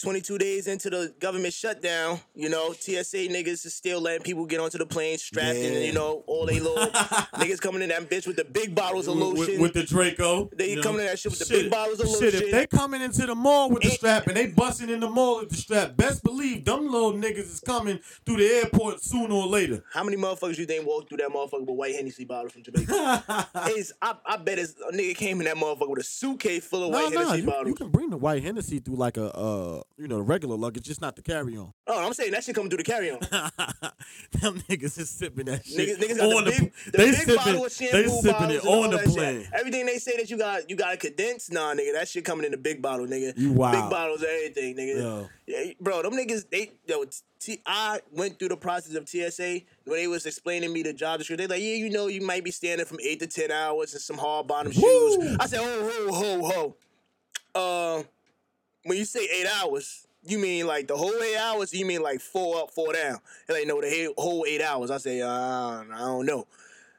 [0.00, 4.58] 22 days into the government shutdown, you know, TSA niggas is still letting people get
[4.58, 5.78] onto the plane strapped Yeah.
[5.80, 6.86] you know, all they little
[7.34, 9.60] niggas coming in that bitch with the big bottles of lotion.
[9.60, 10.48] With, with the Draco.
[10.56, 10.82] They you know?
[10.82, 12.42] coming in that shit with the big bottles of Shit, lotion.
[12.44, 15.40] if they coming into the mall with the strap and they busting in the mall
[15.40, 19.46] with the strap, best believe them little niggas is coming through the airport sooner or
[19.46, 19.84] later.
[19.92, 23.48] How many motherfuckers you think walked through that motherfucker with white Hennessy bottle from Jamaica?
[23.66, 26.84] it's, I, I bet it's, a nigga came in that motherfucker with a suitcase full
[26.84, 27.68] of No, white no, Hennessy you, bottles.
[27.68, 30.84] you can bring the white Hennessy through like a, uh, you know, the regular luggage,
[30.84, 31.74] just not the carry on.
[31.86, 33.18] Oh, I'm saying that shit coming through the carry on.
[34.40, 37.14] Them niggas is sipping that shit Niggas, niggas got the the, big, the they big
[37.16, 39.14] sipping, bottle of shampoo they sipping it on the that shit.
[39.14, 39.48] plane.
[39.52, 41.50] Everything they say that you got, you got to condense.
[41.50, 43.36] Nah, nigga, that shit coming in the big bottle, nigga.
[43.36, 43.74] You wild.
[43.74, 44.96] Big bottles, of everything, nigga.
[44.96, 45.28] Yo.
[45.46, 47.04] Yeah, bro, them niggas, they, yo,
[47.38, 51.18] T, I went through the process of TSA when they was explaining me the job
[51.18, 51.46] description.
[51.46, 54.00] They like, yeah, you know, you might be standing from eight to ten hours in
[54.00, 55.36] some hard bottom shoes.
[55.38, 56.74] I said, oh, ho, ho,
[57.54, 57.98] ho.
[58.00, 58.02] Uh,
[58.90, 61.72] when you say eight hours, you mean like the whole eight hours?
[61.72, 63.20] Or you mean like four up, four down?
[63.46, 64.90] And they know the whole eight hours.
[64.90, 66.48] I say, uh, I don't know.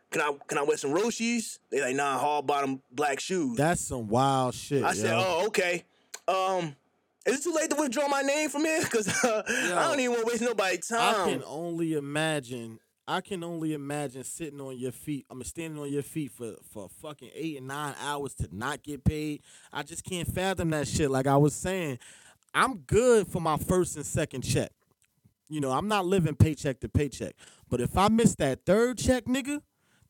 [0.09, 1.59] Can I can I wear some Roshes?
[1.69, 3.57] They like, nah, hard bottom black shoes.
[3.57, 4.85] That's some wild shit.
[4.85, 4.93] I yo.
[4.93, 5.83] said, oh, okay.
[6.29, 6.77] Um,
[7.25, 8.83] is it too late to withdraw my name from here?
[8.83, 9.43] Because uh,
[9.75, 11.27] I don't even want to waste nobody's time.
[11.27, 12.79] I can only imagine.
[13.11, 15.25] I can only imagine sitting on your feet.
[15.29, 18.83] I mean, standing on your feet for for fucking eight and nine hours to not
[18.83, 19.41] get paid.
[19.73, 21.11] I just can't fathom that shit.
[21.11, 21.99] Like I was saying,
[22.53, 24.71] I'm good for my first and second check.
[25.49, 27.33] You know, I'm not living paycheck to paycheck.
[27.69, 29.61] But if I miss that third check, nigga,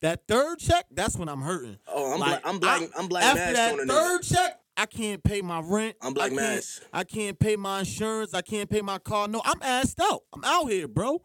[0.02, 1.78] that third check, that's when I'm hurting.
[1.88, 3.88] Oh, I'm Like, black- I'm black- I'm black After that a nigga.
[3.88, 5.95] third check, I can't pay my rent.
[6.04, 6.80] I'm black I can't.
[6.93, 8.36] I can't pay my insurance.
[8.36, 9.28] I can't pay my car.
[9.28, 10.22] No, I'm assed out.
[10.34, 11.22] I'm out here, bro.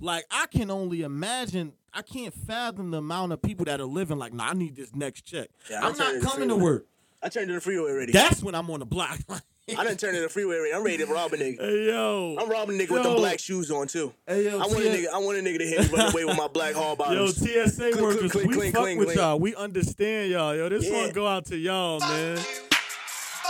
[0.00, 1.72] Like I can only imagine.
[1.92, 4.94] I can't fathom the amount of people that are living like, nah, I need this
[4.94, 5.48] next check.
[5.68, 6.86] Yeah, I I'm not coming to work.
[7.22, 8.12] I turned to the freeway already.
[8.12, 9.18] That's when I'm on the block.
[9.28, 10.72] I done turned to the freeway already.
[10.74, 11.60] I'm ready to rob a nigga.
[11.60, 13.18] hey yo, I'm robbing a nigga with them Yo.
[13.18, 14.12] black shoes on too.
[14.26, 15.08] Hey, yo, I want a nigga.
[15.12, 17.26] I want a nigga to hit me run away with my black hard Yo.
[17.26, 19.20] TSA Clink, workers, clink, we clink, fuck clink, with clink.
[19.20, 19.38] y'all.
[19.38, 20.54] We understand y'all.
[20.56, 21.02] Yo, this Yeah.
[21.02, 22.38] one go out to y'all, man.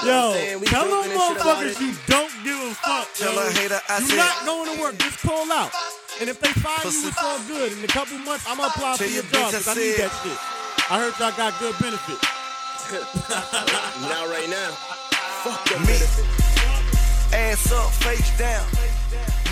[0.05, 0.63] Yo, saying?
[0.65, 3.09] Tell them joking and shit about motherfuckers you don't give a fuck.
[3.15, 3.41] Tell yo.
[3.47, 4.99] a hater I you said- not going to work.
[4.99, 5.71] Just call out.
[6.21, 7.73] And if they fire you, it's all good.
[7.73, 9.97] In a couple months, I'm gonna apply for your your job I because I need
[9.97, 10.39] that shit.
[10.91, 12.21] I heard y'all got good benefits.
[14.03, 14.71] Not right now.
[15.45, 15.87] Fuck the Me.
[15.87, 17.33] benefits.
[17.33, 18.65] Ass up, face down.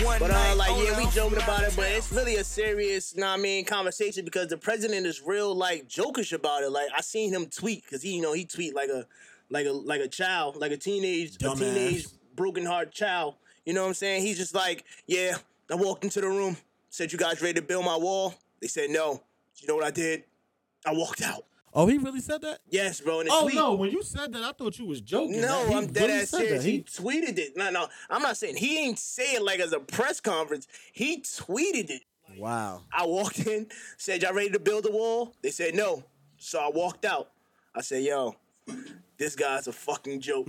[0.05, 1.11] One But uh, night, like, yeah, we on.
[1.11, 4.57] joking about it, but it's really a serious, know what I mean, conversation because the
[4.57, 6.69] president is real, like, jokish about it.
[6.71, 9.05] Like, I seen him tweet because he, you know, he tweet like a,
[9.49, 12.05] like a, like a child, like a teenage, a teenage
[12.35, 13.35] broken heart child.
[13.65, 14.21] You know what I'm saying?
[14.23, 15.37] He's just like, yeah.
[15.71, 16.57] I walked into the room,
[16.89, 19.21] said, "You guys ready to build my wall?" They said, "No."
[19.57, 20.23] You know what I did?
[20.85, 21.43] I walked out.
[21.73, 22.59] Oh, he really said that?
[22.69, 23.21] Yes, bro.
[23.29, 23.55] Oh tweet.
[23.55, 25.41] no, when you said that, I thought you was joking.
[25.41, 26.63] No, I'm dead really ass serious.
[26.63, 26.69] that.
[26.69, 27.55] He He- tweeted it.
[27.57, 30.67] No, no, I'm not saying he ain't say it like as a press conference.
[30.93, 32.01] He tweeted it.
[32.37, 32.83] wow.
[32.91, 33.67] I walked in,
[33.97, 35.35] said, Y'all ready to build a wall?
[35.43, 36.03] They said no.
[36.37, 37.29] So I walked out.
[37.75, 38.35] I said, Yo,
[39.17, 40.47] this guy's a fucking joke.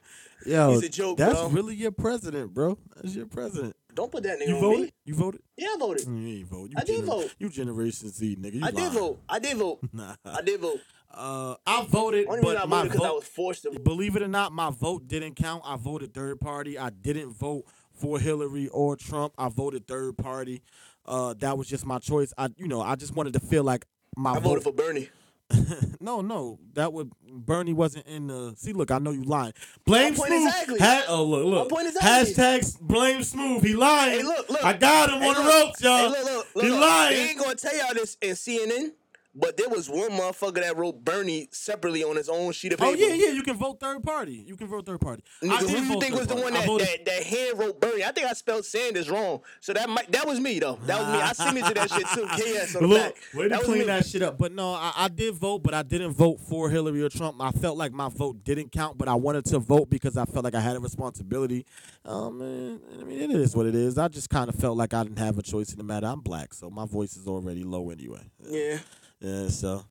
[0.46, 1.48] Yo, He's a joke, that's bro.
[1.48, 2.76] really your president, bro.
[2.96, 3.74] That's your president.
[3.98, 4.80] Don't put that nigga You on voted?
[4.82, 4.92] me.
[5.06, 5.40] You voted?
[5.56, 6.06] Yeah, I voted.
[6.06, 6.70] You ain't vote.
[6.70, 7.34] You I did vote.
[7.40, 8.54] You Generation Z, nigga.
[8.54, 9.20] You I did vote.
[9.28, 9.80] I did vote.
[9.92, 10.14] Nah.
[10.24, 10.78] I did vote.
[11.12, 13.80] Uh, I voted, Only reason I but my voted because I vote, was forced to.
[13.80, 15.64] believe it or not, my vote didn't count.
[15.66, 16.78] I voted third party.
[16.78, 19.32] I didn't vote for Hillary or Trump.
[19.36, 20.62] I voted third party.
[21.04, 22.32] Uh, that was just my choice.
[22.38, 23.84] I, you know, I just wanted to feel like
[24.16, 24.42] my I vote.
[24.42, 25.08] voted for Bernie.
[26.00, 28.54] no, no, that would Bernie wasn't in the.
[28.56, 29.54] See, look, I know you lying.
[29.86, 30.30] Blame Smooth.
[30.30, 30.78] exactly.
[30.78, 31.70] Ha- oh, look, look.
[31.70, 32.34] My point exactly.
[32.34, 33.62] Hashtag blame Smooth.
[33.64, 34.18] He lying.
[34.18, 34.64] Hey, look, look.
[34.64, 35.96] I got him Hey, on the ropes, y'all.
[35.98, 36.80] Hey, look, look, look, he look.
[36.80, 37.16] lying.
[37.16, 38.92] They ain't gonna tell y'all this in CNN,
[39.38, 42.90] but there was one motherfucker that wrote Bernie separately on his own sheet of paper.
[42.90, 43.30] Oh yeah, yeah.
[43.30, 44.44] You can vote third party.
[44.46, 45.22] You can vote third party.
[45.42, 46.42] I Nigga, did who you think was the party.
[46.44, 48.04] one that, voted- that, that hand wrote Bernie?
[48.04, 49.40] I think I spelled Sanders wrong.
[49.60, 50.78] So that might that was me though.
[50.86, 51.08] That was
[51.54, 51.62] me.
[51.62, 52.26] I to that shit too.
[52.66, 53.14] KS on the Look, back.
[53.34, 53.84] way to clean me.
[53.86, 54.38] that shit up.
[54.38, 57.36] But no, I, I did vote, but I didn't vote for Hillary or Trump.
[57.40, 60.44] I felt like my vote didn't count, but I wanted to vote because I felt
[60.44, 61.64] like I had a responsibility.
[62.04, 63.98] Um, and, I mean, it is what it is.
[63.98, 66.06] I just kind of felt like I didn't have a choice in the matter.
[66.06, 68.22] I'm black, so my voice is already low anyway.
[68.42, 68.78] Yeah.
[69.20, 69.84] Yeah, so.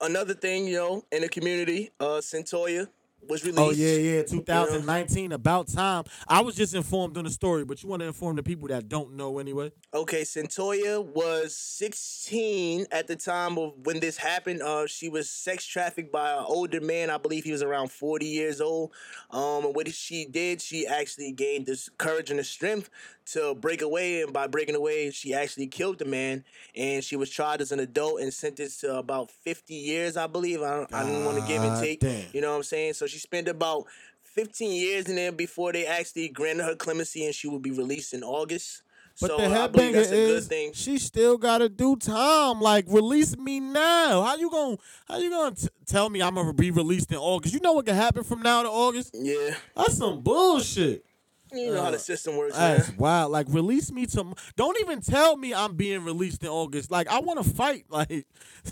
[0.00, 2.88] Another thing, you know, in the community, uh, Cyntoia
[3.28, 3.58] was released.
[3.58, 5.32] Oh yeah, yeah, 2019.
[5.32, 6.04] About time.
[6.28, 8.88] I was just informed on the story, but you want to inform the people that
[8.88, 9.72] don't know anyway.
[9.92, 14.62] Okay, Cyntoia was 16 at the time of when this happened.
[14.62, 17.10] Uh, she was sex trafficked by an older man.
[17.10, 18.92] I believe he was around 40 years old.
[19.30, 22.90] Um, and what she did, she actually gained this courage and the strength
[23.26, 24.22] to break away.
[24.22, 26.44] And by breaking away, she actually killed the man.
[26.74, 30.62] And she was tried as an adult and sentenced to about 50 years, I believe.
[30.62, 32.00] I, don't, I didn't want to give and take.
[32.00, 32.24] damn.
[32.32, 32.94] You know what I'm saying?
[32.94, 33.84] So she spent about
[34.22, 38.12] 15 years in there before they actually granted her clemency and she will be released
[38.12, 38.82] in August.
[39.20, 40.72] But so the I headbanger that's a good is thing.
[40.72, 42.60] she still gotta do time.
[42.60, 44.22] Like release me now.
[44.22, 47.54] How you gonna How you gonna t- tell me I'm gonna be released in August?
[47.54, 49.12] You know what can happen from now to August?
[49.14, 51.04] Yeah, That's some bullshit.
[51.52, 52.78] you know how the uh, system works, man.
[52.78, 53.30] That's wild.
[53.30, 54.34] Like release me to.
[54.56, 56.90] Don't even tell me I'm being released in August.
[56.90, 57.84] Like I want to fight.
[57.90, 58.26] Like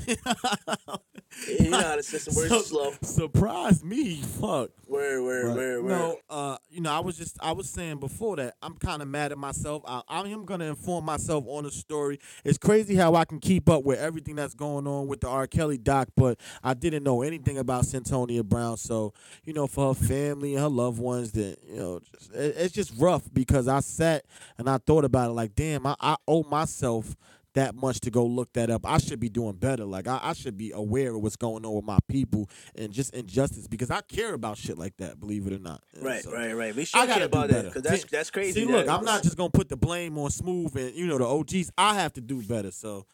[1.49, 2.49] You know how the system works.
[2.49, 2.93] so- slow.
[3.03, 4.16] Surprise me.
[4.16, 4.70] Fuck.
[4.87, 5.97] Where, where, But where, where?
[5.99, 9.09] No, uh, you know, I was just I was saying before that I'm kind of
[9.09, 9.83] mad at myself.
[9.87, 12.18] I, I am gonna inform myself on the story.
[12.45, 15.47] It's crazy how I can keep up with everything that's going on with the R.
[15.47, 18.76] Kelly doc, but I didn't know anything about Cyntoia Brown.
[18.76, 19.14] So
[19.45, 22.74] you know, for her family and her loved ones, that you know, just, it, it's
[22.74, 24.26] just rough because I sat
[24.59, 25.35] and I thought about it.
[25.35, 27.16] Like, damn, I, I owe myself
[27.55, 28.88] that much to go look that up.
[28.88, 29.84] I should be doing better.
[29.84, 33.14] Like I, I should be aware of what's going on with my people and just
[33.14, 35.20] injustice because I care about shit like that.
[35.20, 35.82] Believe it or not.
[35.94, 36.74] And Right, so- right, right.
[36.74, 38.61] We should care gotta about do that because that's that's crazy.
[38.61, 41.26] See, look, I'm not just gonna put the blame on Smooth and you know the
[41.26, 41.70] OGs.
[41.76, 42.70] I have to do better.
[42.70, 43.07] So,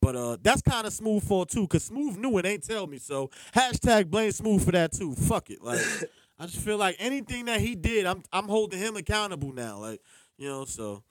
[0.00, 2.98] but uh, that's kind of Smooth for too, cause Smooth knew it ain't tell me.
[2.98, 5.14] So hashtag blame Smooth for that too.
[5.14, 5.62] Fuck it.
[5.62, 5.80] Like
[6.38, 9.78] I just feel like anything that he did, I'm I'm holding him accountable now.
[9.78, 10.00] Like
[10.36, 11.04] you know, so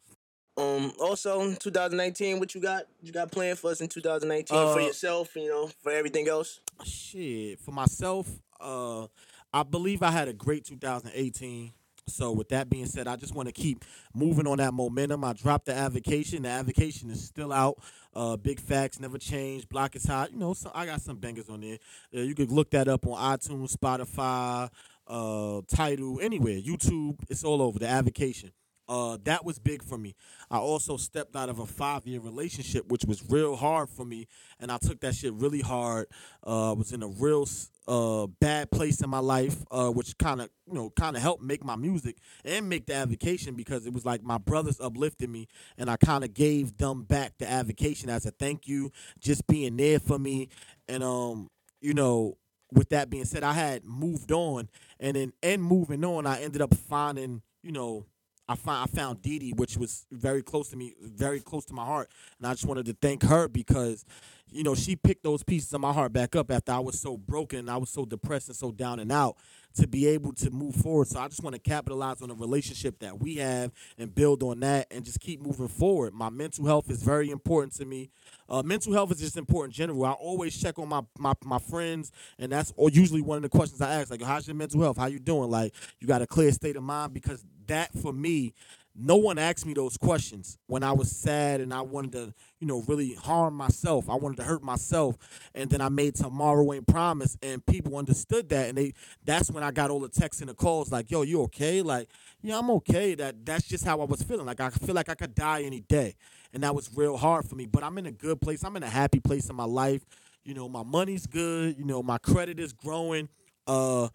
[0.58, 0.94] Um.
[1.00, 2.84] Also, 2019, what you got?
[3.02, 5.36] You got planned for us in 2019 for Uh, yourself?
[5.36, 6.60] You know, for everything else.
[6.84, 8.28] shit for myself.
[8.60, 9.08] Uh,
[9.54, 11.74] I believe I had a great 2018.
[12.06, 15.24] So with that being said, I just want to keep moving on that momentum.
[15.24, 16.44] I dropped the avocation.
[16.44, 17.78] The avocation is still out.
[18.14, 19.68] Uh, big facts never change.
[19.70, 20.32] Block is hot.
[20.32, 21.78] You know, so I got some bangers on there.
[22.14, 24.70] Uh, you could look that up on iTunes, Spotify,
[25.08, 27.20] uh, Tidal, anywhere, YouTube.
[27.30, 27.80] It's all over.
[27.80, 28.52] The avocation.
[28.88, 30.16] Uh, that was big for me.
[30.52, 34.28] I also stepped out of a five year relationship, which was real hard for me,
[34.60, 36.08] and I took that shit really hard.
[36.46, 37.48] Uh, I was in a real
[37.86, 41.44] uh bad place in my life, uh, which kind of you know kind of helped
[41.44, 45.48] make my music and make the avocation because it was like my brothers uplifted me,
[45.78, 49.78] and I kind of gave them back the avocation as a thank you, just being
[49.78, 50.50] there for me,
[50.88, 51.50] and um,
[51.82, 52.38] you know,
[52.72, 54.70] with that being said, I had moved on,
[55.00, 58.06] and then and moving on, I ended up finding, you know,
[58.48, 61.86] I found I found Dee, which was very close to me, very close to my
[61.86, 64.04] heart, and I just wanted to thank her because,
[64.52, 67.18] you know, she picked those pieces of my heart back up after I was so
[67.18, 69.38] broken, I was so depressed and so down and out,
[69.76, 71.08] to be able to move forward.
[71.08, 74.60] So I just want to capitalize on the relationship that we have and build on
[74.60, 76.14] that, and just keep moving forward.
[76.14, 78.10] My mental health is very important to me.
[78.50, 80.06] Uh, mental health is just important in general.
[80.06, 83.82] I always check on my, my my friends, and that's usually one of the questions
[83.82, 84.98] I ask, like, "How's your mental health?
[84.98, 85.50] How you doing?
[85.50, 88.54] Like, you got a clear state of mind?" Because that for me,
[88.96, 92.68] no one asked me those questions when I was sad and I wanted to, you
[92.68, 94.08] know, really harm myself.
[94.08, 95.18] I wanted to hurt myself,
[95.56, 98.94] and then I made Tomorrow Ain't Promise, and people understood that, and they
[99.26, 102.08] that's when I got all the texts and the calls like, "Yo, you okay?" Like,
[102.44, 103.16] yeah, I'm okay.
[103.16, 104.46] That that's just how I was feeling.
[104.46, 106.16] Like I feel like I could die any day,
[106.54, 107.66] and that was real hard for me.
[107.66, 108.64] But I'm in a good place.
[108.64, 110.06] I'm in a happy place in my life.
[110.44, 111.80] You know, my money's good.
[111.80, 113.30] You know, my credit is growing.
[113.66, 114.10] Uh,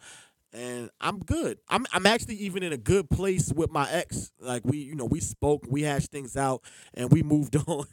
[0.53, 1.59] and I'm good.
[1.69, 4.31] I'm I'm actually even in a good place with my ex.
[4.41, 6.63] Like we, you know, we spoke, we hashed things out,
[6.95, 7.87] and we moved on.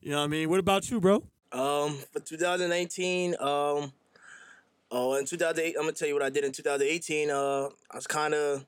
[0.00, 0.48] you know what I mean?
[0.48, 1.22] What about you, bro?
[1.52, 3.92] Um, for 2019, um,
[4.90, 7.30] oh, in 2008, I'm gonna tell you what I did in 2018.
[7.30, 8.64] Uh, I was kind of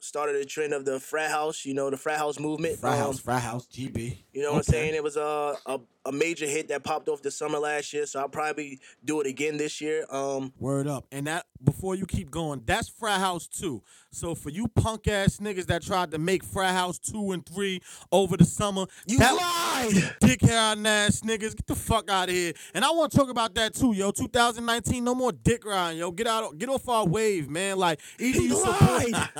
[0.00, 1.64] started a trend of the frat house.
[1.64, 2.78] You know, the frat house movement.
[2.78, 4.16] Frat Um, house, frat house, GB.
[4.32, 4.94] You know what I'm saying?
[4.94, 8.20] It was a, a a major hit that popped off the summer last year, so
[8.20, 10.04] I'll probably do it again this year.
[10.10, 11.06] Um, Word up.
[11.12, 13.82] And that before you keep going, that's Frat House 2.
[14.10, 17.80] So for you punk ass niggas that tried to make Frat House 2 and 3
[18.10, 20.16] over the summer, You that lied!
[20.20, 22.52] Dick hair ass niggas, get the fuck out of here.
[22.74, 24.10] And I want to talk about that too, yo.
[24.10, 26.10] 2019, no more dick riding, yo.
[26.10, 27.78] Get out, get off our wave, man.
[27.78, 29.30] Like either He you support.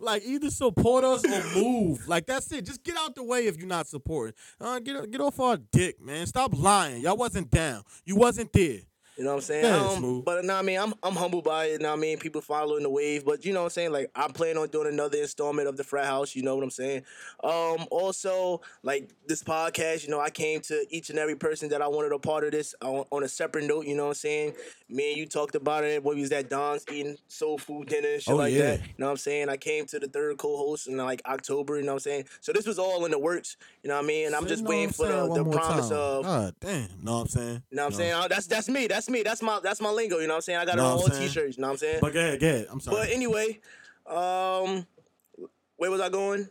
[0.00, 2.08] like either support us or move.
[2.08, 2.64] Like that's it.
[2.64, 4.34] Just get out the way if you're not supporting.
[4.60, 6.26] Uh, get get off our dick, man.
[6.26, 7.02] Stop lying.
[7.02, 7.82] Y'all wasn't down.
[8.04, 8.80] You wasn't there.
[9.20, 9.66] You know what I'm saying?
[9.66, 11.82] Um, but no, I mean, I'm I'm humbled by it.
[11.82, 13.92] Now, I mean, people following the wave, but you know what I'm saying?
[13.92, 16.34] Like, I plan on doing another installment of the Frat House.
[16.34, 17.02] You know what I'm saying?
[17.44, 21.82] Um, also, like this podcast, you know, I came to each and every person that
[21.82, 23.84] I wanted a part of this on, on a separate note.
[23.84, 24.54] You know what I'm saying?
[24.88, 28.22] Me and you talked about it we was at Don's eating soul food dinner and
[28.22, 28.62] shit Oh, like yeah.
[28.76, 28.80] that.
[28.80, 29.50] You know what I'm saying?
[29.50, 31.76] I came to the third co-host in like October.
[31.76, 32.24] You know what I'm saying?
[32.40, 33.58] So this was all in the works.
[33.82, 34.26] You know what I mean?
[34.28, 35.98] And I'm Say just know waiting for I'm the, the promise time.
[35.98, 36.24] of.
[36.24, 36.80] God damn.
[36.80, 37.62] You know what I'm saying?
[37.70, 38.12] You know what I'm saying?
[38.16, 38.86] Oh, That's that's me.
[38.86, 39.22] That's me.
[39.22, 40.18] That's my that's my lingo.
[40.18, 40.58] You know what I'm saying?
[40.60, 41.56] I got it on all t-shirts.
[41.56, 41.98] You know what I'm saying?
[42.00, 42.66] But go ahead, go ahead.
[42.70, 42.96] I'm sorry.
[42.96, 43.60] But anyway,
[44.06, 44.86] um,
[45.76, 46.48] where was I going?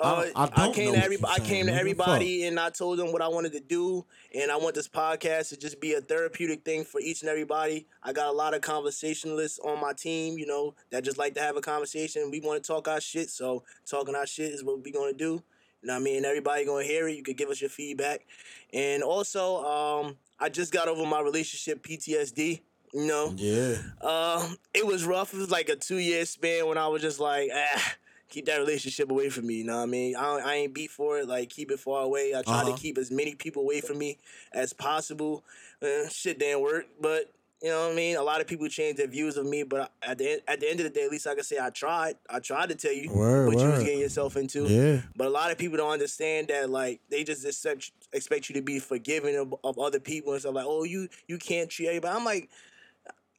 [0.00, 1.42] I- Uh, I don't came know to everybody.
[1.42, 4.56] I came to everybody, and I told them what I wanted to do, and I
[4.56, 7.88] want this podcast to just be a therapeutic thing for each and everybody.
[8.00, 11.40] I got a lot of conversationalists on my team, you know, that just like to
[11.40, 12.30] have a conversation.
[12.30, 15.42] We want to talk our shit, so talking our shit is what we gonna do.
[15.82, 16.24] You know what I mean?
[16.24, 17.16] Everybody gonna hear it.
[17.16, 18.24] You could give us your feedback,
[18.72, 22.60] and also, um, I just got over my relationship PTSD.
[22.94, 23.76] You know, yeah.
[24.00, 25.34] uh, it was rough.
[25.34, 27.92] It was like a two year span when I was just like, ah,
[28.30, 29.56] keep that relationship away from me.
[29.56, 30.16] You know what I mean?
[30.16, 31.28] I, I ain't beat for it.
[31.28, 32.34] Like, keep it far away.
[32.34, 32.72] I try Uh-huh.
[32.74, 34.16] to keep as many people away from me
[34.52, 35.44] as possible.
[35.82, 37.30] Uh, shit didn't work, but
[37.62, 38.16] you know what I mean.
[38.16, 40.70] A lot of people change their views of me, but at the end, at the
[40.70, 42.14] end of the day, at least I can say I tried.
[42.30, 44.64] I tried to tell you Word, what you was getting yourself into.
[44.66, 45.00] Yeah.
[45.16, 48.62] But a lot of people don't understand that like they just accept expect you to
[48.62, 52.16] be forgiving of, of other people and stuff like, oh you you can't treat everybody.
[52.16, 52.48] I'm like,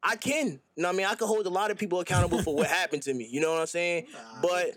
[0.03, 0.47] I can.
[0.47, 1.05] You know what I mean?
[1.05, 3.25] I can hold a lot of people accountable for what happened to me.
[3.31, 4.07] You know what I'm saying?
[4.41, 4.75] but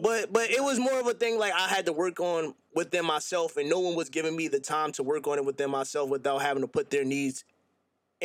[0.00, 3.04] but but it was more of a thing like I had to work on within
[3.04, 6.10] myself, and no one was giving me the time to work on it within myself
[6.10, 7.44] without having to put their needs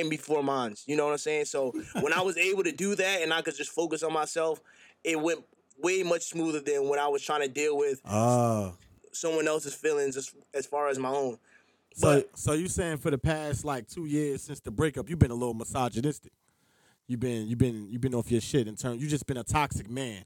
[0.08, 0.76] before mine.
[0.86, 1.46] You know what I'm saying?
[1.46, 4.62] So when I was able to do that and I could just focus on myself,
[5.04, 5.40] it went
[5.82, 8.76] way much smoother than when I was trying to deal with Oh.
[9.12, 11.38] someone else's feelings as, as far as my own.
[11.96, 15.32] So, so you saying for the past like two years since the breakup, you've been
[15.32, 16.32] a little misogynistic.
[17.08, 19.02] You've been, you've been, you've been off your shit in terms.
[19.02, 20.24] You just been a toxic man.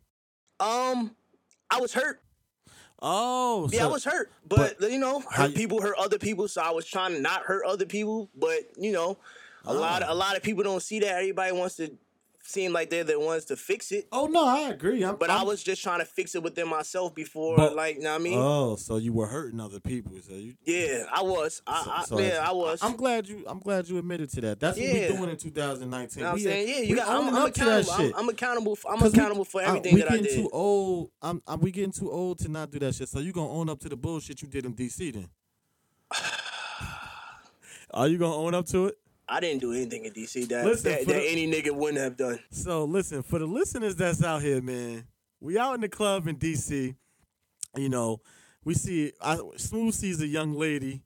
[0.60, 1.16] Um,
[1.72, 2.20] I was hurt.
[3.02, 6.48] Oh, Yeah, so- I was hurt, but, you know, hurt you- people hurt other people.
[6.48, 9.18] So I was trying to not hurt other people, but you know,
[9.66, 10.12] a lot Ah.
[10.12, 11.16] a lot of people don't see that.
[11.20, 11.92] Everybody wants to
[12.46, 14.06] seem like they're the ones to fix it.
[14.12, 15.02] Oh no, I agree.
[15.02, 17.96] I'm, But i I'm- was just trying to fix it within myself before, But- like,
[17.96, 18.38] you know what I mean?
[18.38, 20.12] Oh, so you were hurting other people.
[20.28, 20.56] So you.
[20.66, 21.62] yeah, I was.
[21.66, 22.80] I, so, I so yeah, I was.
[22.84, 23.46] I'm glad you.
[23.48, 24.60] I'm glad you admitted to that.
[24.60, 25.12] That's what Yeah.
[25.12, 26.18] we doing in 2019.
[26.20, 26.68] You know what I'm saying?
[26.68, 27.08] Yeah, you got.
[27.08, 27.98] I'm, I'm up to that accountable.
[28.06, 28.14] shit.
[28.16, 28.76] I'm, I'm accountable.
[28.76, 30.22] For, I'm 'Cause we- accountable for uh, everything we that I did.
[30.24, 31.12] We getting too old.
[31.22, 31.62] I'm, I'm.
[31.62, 33.08] We getting too old to not do that shit.
[33.08, 35.30] So you gonna own up to the bullshit you did in DC then?
[37.94, 38.98] Are you gonna own up to it?
[39.34, 42.16] I didn't do anything in DC that Listen, that, that the- any nigga wouldn't have
[42.16, 42.38] done.
[42.52, 45.08] So listen, for the listeners that's out here, man,
[45.42, 46.96] we out in the club in DC.
[47.76, 48.22] You know,
[48.64, 51.02] we see I, Smooth sees a young lady,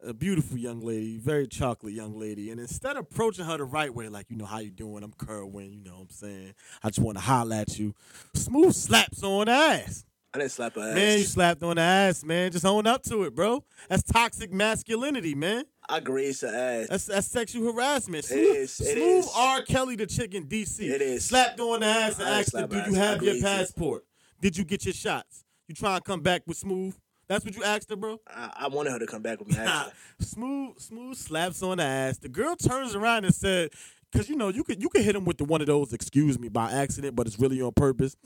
[0.00, 3.92] a beautiful young lady, very chocolate young lady, and instead of approaching her the right
[3.92, 6.54] way, like you know how you doing, I'm Kerwin, you know what I'm saying,
[6.84, 7.96] I just want to holler at you.
[8.34, 10.04] Smooth slaps on the ass.
[10.32, 10.94] I didn't slap her ass.
[10.94, 12.52] Man, you slapped on the ass, man.
[12.52, 13.64] Just own up to it, bro.
[13.88, 15.64] That's toxic masculinity, man.
[15.88, 16.88] I grazed her ass.
[16.88, 18.24] That's that's sexual harassment.
[18.24, 19.30] It Smooth, is, it Smooth is.
[19.36, 19.62] R.
[19.62, 20.80] Kelly, the chick in DC.
[20.80, 21.24] It is.
[21.24, 23.42] Slapped on the ass and I asked her, "Do you have your it.
[23.42, 24.04] passport?
[24.40, 25.44] Did you get your shots?
[25.68, 26.96] You try and come back with Smooth?
[27.28, 29.56] That's what you asked her, bro." I, I wanted her to come back with me.
[30.20, 32.18] Smooth, smooth slaps on the ass.
[32.18, 33.70] The girl turns around and said,
[34.12, 36.38] "Cause you know you could you could hit him with the one of those excuse
[36.38, 38.16] me by accident, but it's really on purpose."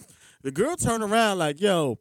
[0.43, 1.99] The girl turned around like, "Yo,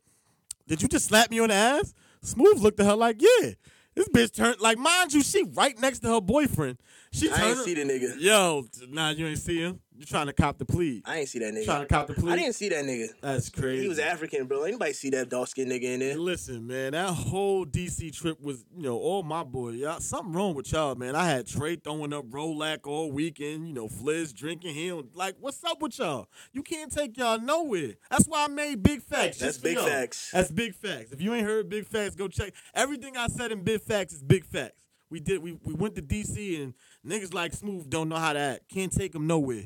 [0.67, 3.51] did you just slap me on the ass?" Smooth looked at her like, "Yeah."
[3.99, 6.77] This bitch turned like, mind you, she right next to her boyfriend.
[7.11, 7.49] She I turned.
[7.49, 8.15] ain't see the nigga.
[8.17, 9.81] Yo, nah, you ain't see him.
[9.99, 11.01] You trying to cop the plea?
[11.03, 11.65] I ain't see that nigga.
[11.65, 12.31] Trying to cop the plea?
[12.31, 13.09] I didn't see that nigga.
[13.19, 13.83] That's crazy.
[13.83, 14.63] He was African, bro.
[14.63, 16.15] Anybody see that dark skinned nigga in there?
[16.15, 19.71] Listen, man, that whole DC trip was, you know, all my boy.
[19.71, 21.17] Y'all, something wrong with y'all, man.
[21.17, 25.09] I had Trey throwing up Rolac all weekend, you know, Fliz drinking him.
[25.13, 26.29] Like, what's up with y'all?
[26.53, 27.95] You can't take y'all nowhere.
[28.09, 29.39] That's why I made big facts.
[29.39, 29.85] That's big y'all.
[29.85, 30.31] facts.
[30.31, 31.11] That's big facts.
[31.11, 32.53] If you ain't heard big facts, go check.
[32.73, 34.87] Everything I said in big facts is big facts.
[35.09, 35.43] We did.
[35.43, 36.73] We, we went to DC and
[37.05, 38.69] niggas like Smooth don't know how to act.
[38.69, 39.65] Can't take them nowhere.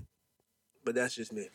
[0.84, 1.48] But that's just me.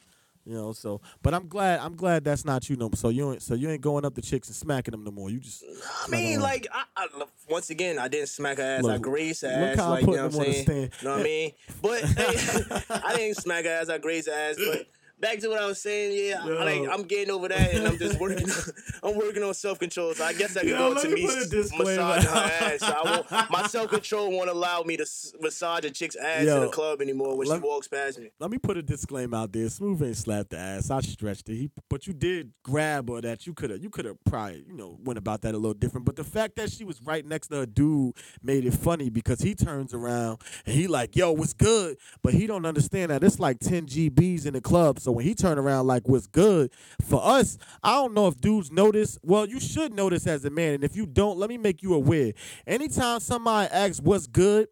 [0.48, 2.88] You know, so but I'm glad I'm glad that's not you no.
[2.94, 5.28] So you ain't so you ain't going up to chicks and smacking them no more.
[5.28, 5.62] You just
[6.06, 7.06] I mean, like, I, I,
[7.50, 8.84] once again, I didn't smack her ass.
[8.84, 9.78] I Look, grazed her ass.
[9.78, 10.66] I Like, you know what I'm saying?
[10.66, 11.52] You know what I mean?
[11.82, 13.90] But hey, I didn't smack her ass.
[13.90, 14.56] I grazed her ass.
[14.56, 14.86] But
[15.20, 16.16] back to what I was saying.
[16.28, 18.48] Yeah, I, like I'm getting over that, and I'm just working.
[19.02, 20.14] I'm working on self control.
[20.14, 22.02] So I guess I can Yo, go to me me put a disclaimer.
[22.06, 22.36] massaging her
[22.74, 22.80] ass.
[22.80, 26.44] So I won't, my self control won't allow me to s- massage a chick's ass
[26.44, 28.30] Yo, in a club anymore when let- she walks past me.
[28.40, 29.68] let me put a disclaimer out there.
[29.68, 30.90] Smooth ain't slapped the ass.
[30.90, 31.54] I stretched it.
[31.56, 33.20] He, but you did grab her.
[33.20, 33.82] That you could have.
[33.82, 36.06] You could have probably you know went about that a little different.
[36.06, 39.40] But the fact that she was right next to a dude made it funny because
[39.40, 43.38] he turns around and he like, "Yo, what's good?" But he don't understand that it's
[43.40, 44.98] like 10 GBs in the club.
[45.00, 46.70] So when he turned around like, "What's good?"
[47.02, 49.18] For us, I don't know if dudes notice.
[49.22, 51.94] Well, you should notice as a man, and if you don't, let me make you
[51.94, 52.32] aware.
[52.66, 54.68] Anytime somebody asks, "What's good?"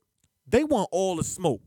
[0.47, 1.61] they want all the smoke.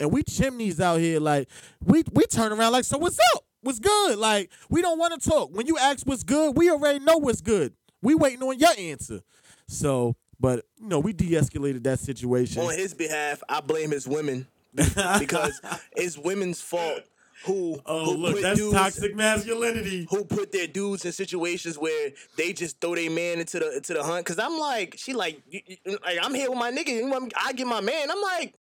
[0.00, 1.48] And we chimneys out here, like
[1.82, 3.44] we we turn around like, so what's up?
[3.60, 4.18] What's good?
[4.18, 5.50] Like we don't want to talk.
[5.52, 7.72] When you ask what's good, we already know what's good.
[8.02, 9.20] We waiting on your answer.
[9.66, 12.62] So, but you know, we de-escalated that situation.
[12.62, 15.60] on his behalf, I blame his women because
[15.96, 17.02] it's women's fault
[17.44, 20.06] who oh, who look, put that's dudes, toxic masculinity.
[20.10, 23.94] who put their dudes in situations where they just throw their man into the into
[23.94, 24.24] the hunt.
[24.26, 25.40] Cause I'm like, she like,
[26.02, 26.88] like I'm here with my nigga.
[26.88, 28.10] You want me- I get my man.
[28.10, 28.54] I'm like,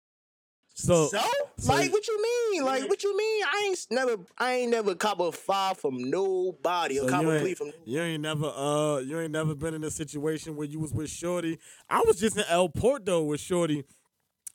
[0.74, 1.20] So, so,
[1.58, 2.64] so- like, what you mean?
[2.64, 3.44] Like, what you mean?
[3.44, 7.38] I ain't never, I ain't never cop a five from nobody or so cop a
[7.40, 7.72] plea from.
[7.84, 11.10] you ain't never uh you ain't never been in a situation where you was with
[11.10, 11.58] Shorty.
[11.88, 13.84] I was just in El Porto with Shorty.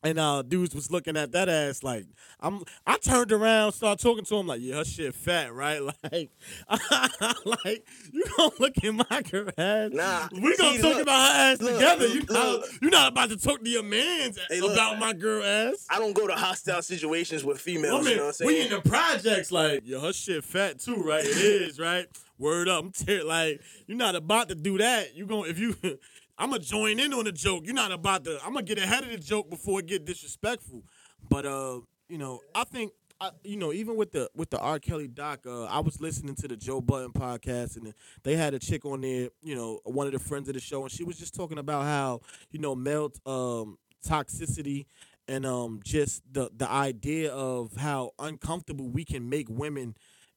[0.05, 2.05] And uh, dudes was looking at that ass like
[2.39, 2.61] I'm.
[2.85, 5.81] I turned around, started talking to him like, "Yeah, her shit fat, right?"
[6.11, 6.29] Like,
[7.63, 9.89] like you gonna look at my girl ass?
[9.91, 12.07] Nah, we gonna see, talk look, about her ass look, together.
[12.07, 12.65] You look, not, look.
[12.83, 15.87] you not about to talk to your man's Hey, about my girl ass.
[15.89, 18.05] I don't go to hostile situations with females.
[18.05, 18.47] I you know what I'm saying?
[18.47, 21.25] we in the projects like, yo, her shit fat too, right?
[21.25, 22.05] It is, right?
[22.37, 25.15] Word up, I'm ter- like, you're not about to do that.
[25.15, 25.75] You gonna if you,
[26.37, 27.63] I'm gonna join in on the joke.
[27.65, 28.39] You're not about to.
[28.43, 30.83] I'm gonna get ahead of the joke before it get disrespectful.
[31.29, 34.79] But uh, you know, I think I, you know, even with the with the R.
[34.79, 38.59] Kelly doc, uh, I was listening to the Joe Budden podcast, and they had a
[38.59, 41.17] chick on there, you know, one of the friends of the show, and she was
[41.17, 42.21] just talking about how
[42.51, 44.85] you know male um, toxicity
[45.27, 49.95] and um, just the the idea of how uncomfortable we can make women,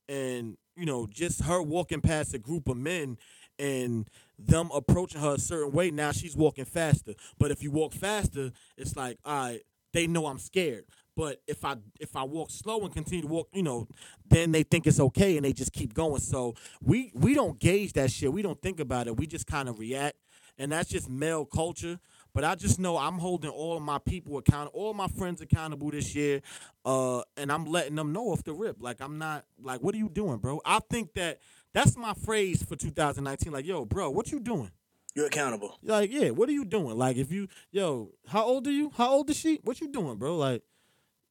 [0.09, 3.19] and you know, just her walking past a group of men
[3.59, 4.09] and
[4.39, 5.91] them approaching her a certain way.
[5.91, 9.61] Now she's walking faster, but if you walk faster, it's like, all right,
[9.93, 10.85] they know I'm scared.
[11.17, 13.89] But if I if I walk slow and continue to walk, you know,
[14.31, 16.21] then they think it's okay and they just keep going.
[16.21, 18.33] So we we don't gauge that shit.
[18.33, 19.17] We don't think about it.
[19.17, 20.17] We just kind of react,
[20.59, 21.99] and that's just male culture.
[22.35, 25.91] But I just know I'm holding all of my people accountable, all my friends accountable
[25.91, 26.41] this year,
[26.85, 28.77] uh, and I'm letting them know off the rip.
[28.79, 30.61] Like I'm not like, what are you doing, bro?
[30.65, 31.41] I think that
[31.79, 33.53] that's my phrase for 2019.
[33.53, 34.71] Like, yo, bro, what you doing?
[35.15, 35.79] You're accountable.
[35.83, 36.99] Like, yeah, what are you doing?
[36.99, 38.91] Like, if you, yo, how old are you?
[38.97, 39.61] How old is she?
[39.63, 40.37] What you doing, bro?
[40.37, 40.63] Like,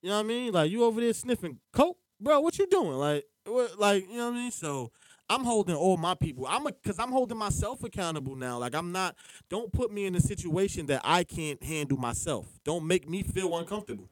[0.02, 0.54] you know what I mean?
[0.54, 2.40] Like, you over there sniffing coke, bro?
[2.40, 2.94] What you doing?
[2.94, 4.52] Like, what, like, you know what I mean?
[4.52, 4.92] So.
[5.30, 6.48] I'm holding all my people.
[6.48, 8.60] I'm a, cause I'm holding myself accountable now.
[8.60, 9.14] Like I'm not.
[9.50, 12.46] Don't put me in a situation that I can't handle myself.
[12.64, 14.08] Don't make me feel uncomfortable.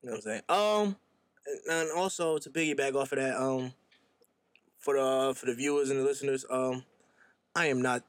[0.00, 0.42] You know what I'm saying?
[0.48, 0.96] Um,
[1.68, 3.72] and also to piggyback off of that, um,
[4.80, 6.84] for the for the viewers and the listeners, um,
[7.54, 8.02] I am not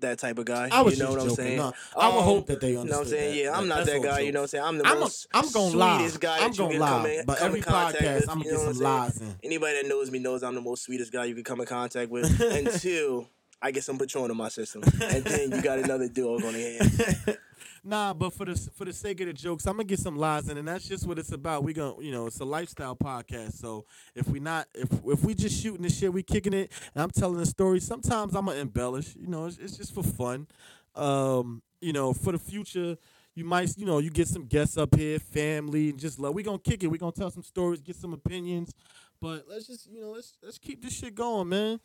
[0.00, 0.68] that type of guy.
[0.72, 1.44] I was you know what I'm joking.
[1.44, 1.56] saying?
[1.58, 2.86] No, I would Um, hope that they understand.
[2.86, 3.34] You know what I'm saying?
[3.34, 3.42] that.
[3.42, 4.20] Yeah, I'm That- not that guy.
[4.20, 4.64] You know what I'm saying?
[4.64, 5.96] I'm the I'm a- most I'm gonna lie.
[5.98, 9.36] sweetest guy I'm gonna lie, in, but every podcast, I'ma you get some lies in.
[9.42, 12.10] Anybody that knows me knows I'm the most sweetest guy you can come in contact
[12.10, 12.40] with.
[12.40, 13.28] Until
[13.60, 16.62] I get some Patron in my system, and then you got another dog on the
[17.26, 17.38] hand.
[17.82, 20.48] Nah, but for the for the sake of the jokes, I'm gonna get some lies
[20.48, 21.64] in, and that's just what it's about.
[21.64, 23.54] We gonna, you know, it's a lifestyle podcast.
[23.54, 27.02] So if we not, if if we just shooting this shit, we kicking it, and
[27.02, 27.80] I'm telling a story.
[27.80, 29.16] Sometimes I'm gonna embellish.
[29.16, 30.46] You know, it's, it's just for fun.
[30.94, 32.98] Um, you know, for the future,
[33.34, 36.34] you might, you know, you get some guests up here, family, and just love.
[36.34, 36.88] We gonna kick it.
[36.88, 38.74] We gonna tell some stories, get some opinions.
[39.20, 41.80] But let's just, you know, let's let's keep this shit going, man.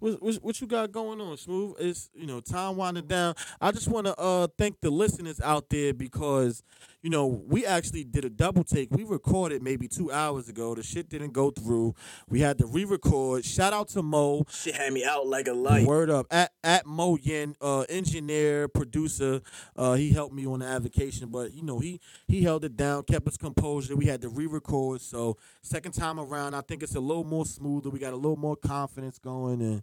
[0.00, 1.76] What, what, you got going on, Smooth?
[1.78, 3.34] It's you know time winding down.
[3.60, 6.62] I just want to uh thank the listeners out there because
[7.02, 8.90] you know we actually did a double take.
[8.90, 10.74] We recorded maybe two hours ago.
[10.74, 11.94] The shit didn't go through.
[12.28, 13.44] We had to re-record.
[13.44, 14.44] Shout out to Mo.
[14.50, 15.86] Shit had me out like a light.
[15.86, 19.40] Word up at at Mo Yin, uh, engineer, producer.
[19.76, 23.02] Uh, he helped me on the avocation, but you know he he held it down,
[23.04, 23.96] kept his composure.
[23.96, 27.90] We had to re-record, so second time around, I think it's a little more smoother.
[27.90, 29.82] We got a little more confidence going, and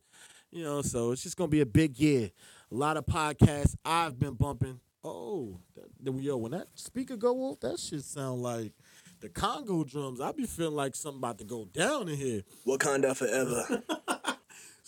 [0.51, 2.32] you know, so it's just gonna be a big year.
[2.72, 4.80] A lot of podcasts I've been bumping.
[5.04, 8.74] Oh, that, yo, when that speaker go off, that shit sound like
[9.22, 10.20] the Congo drums.
[10.20, 12.43] I be feeling like something about to go down in here.
[12.66, 13.84] Wakanda forever.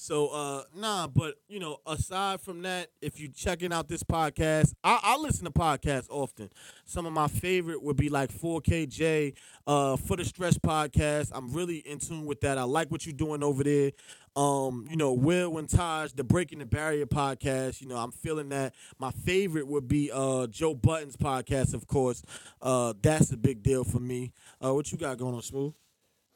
[0.01, 4.73] So uh nah, but you know, aside from that, if you checking out this podcast,
[4.81, 6.49] I, I listen to podcasts often.
[6.85, 9.33] Some of my favorite would be like 4KJ,
[9.67, 11.31] uh, for the Stretch podcast.
[11.33, 12.57] I'm really in tune with that.
[12.57, 13.91] I like what you're doing over there.
[14.37, 17.81] Um, you know, Will and Taj, the Breaking the Barrier podcast.
[17.81, 18.75] You know, I'm feeling that.
[18.99, 22.23] My favorite would be uh Joe Budden's podcast, of course.
[22.61, 24.31] Uh, that's a big deal for me.
[24.63, 25.73] Uh, what you got going on, Smooth?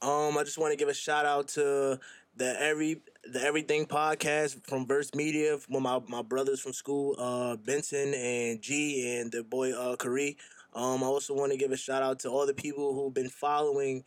[0.03, 1.97] Um, I just want to give a shout out to
[2.35, 7.55] the every the everything podcast from Verse Media from my my brothers from school, uh,
[7.57, 10.37] Benson and G and the boy uh Kari.
[10.73, 13.29] Um, I also want to give a shout out to all the people who've been
[13.29, 14.03] following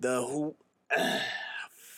[0.00, 0.54] the who.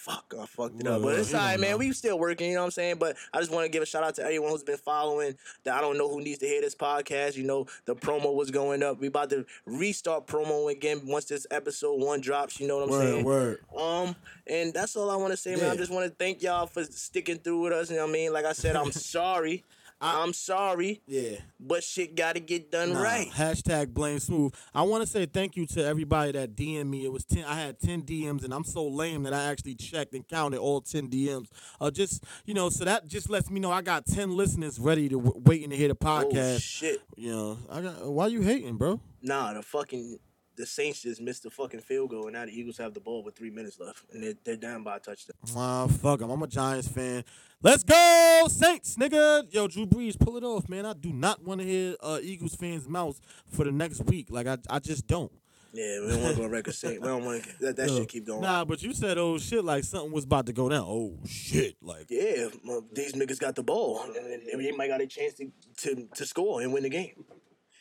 [0.00, 1.02] Fuck, I fucked it up.
[1.02, 1.76] But it's alright, man.
[1.76, 2.96] We still working, you know what I'm saying?
[2.98, 5.36] But I just want to give a shout out to everyone who's been following.
[5.64, 7.36] That I don't know who needs to hear this podcast.
[7.36, 8.98] You know, the promo was going up.
[8.98, 12.58] We about to restart promo again once this episode one drops.
[12.58, 13.24] You know what I'm saying?
[13.26, 13.60] word.
[13.76, 15.70] Um, and that's all I want to say, man.
[15.70, 17.90] I just want to thank y'all for sticking through with us.
[17.90, 18.32] You know what I mean?
[18.32, 19.64] Like I said, I'm sorry.
[20.02, 21.36] I'm sorry, Yeah.
[21.58, 23.28] but shit got to get done Nah, right.
[23.30, 24.54] Hashtag blame smooth.
[24.74, 27.04] I want to say thank you to everybody that DM me.
[27.04, 27.44] It was ten.
[27.44, 30.80] I had ten DMs, and I'm so lame that I actually checked and counted all
[30.80, 31.48] ten DMs.
[31.80, 35.08] Uh, just you know, so that just lets me know I got ten listeners ready
[35.10, 36.24] to w- waiting to hear the podcast.
[36.24, 36.62] Oh podcast.
[36.62, 37.00] shit!
[37.16, 38.06] you know, I got.
[38.10, 39.00] Why you hating, bro?
[39.22, 40.18] Nah, the fucking
[40.56, 43.22] the Saints just missed the fucking field goal, and now the Eagles have the ball
[43.22, 45.36] with three minutes left, and they're, they're down by a touchdown.
[45.56, 46.30] Ah, fuck them.
[46.30, 47.24] I'm a Giants fan.
[47.62, 49.52] Let's go, Saints, nigga.
[49.52, 50.86] Yo, Drew Brees, pull it off, man.
[50.86, 54.28] I do not want to hear uh, Eagles fans' mouths for the next week.
[54.30, 55.32] Like I, I just don't.
[55.72, 57.88] Yeah, we don't want to go on record saying we don't want to let that
[57.88, 58.40] Yo, shit keep going.
[58.40, 60.84] Nah, but you said oh shit like something was about to go down.
[60.86, 62.48] Oh shit, like Yeah,
[62.92, 66.60] these niggas got the ball, and, they might got a chance to, to to score
[66.60, 67.24] and win the game.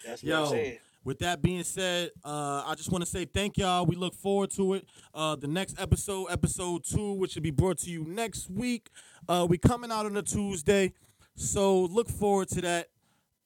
[0.06, 0.78] That's what I'm saying.
[1.04, 3.86] With that being said, uh, I just want to say thank y'all.
[3.86, 4.86] We look forward to it.
[5.14, 8.90] Uh, the next episode, episode two, which will be brought to you next week.
[9.28, 10.94] Uh, we coming out on a Tuesday,
[11.36, 12.90] so look forward to that.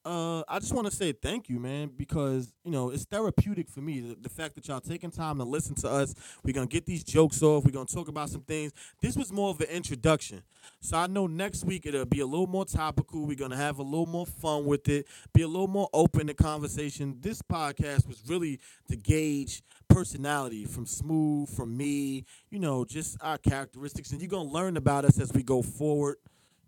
[0.04, 3.80] Uh, I just want to say thank you, man, because you know it's therapeutic for
[3.80, 4.00] me.
[4.00, 7.02] The, the fact that y'all taking time to listen to us, we're gonna get these
[7.02, 7.64] jokes off.
[7.64, 8.72] We're gonna talk about some things.
[9.00, 10.42] This was more of an introduction,
[10.80, 13.24] so I know next week it'll be a little more topical.
[13.24, 16.34] We're gonna have a little more fun with it, be a little more open to
[16.34, 17.16] conversation.
[17.20, 23.38] This podcast was really to gauge personality from Smooth, from me, you know, just our
[23.38, 26.16] characteristics, and you're gonna learn about us as we go forward.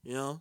[0.02, 0.40] You know.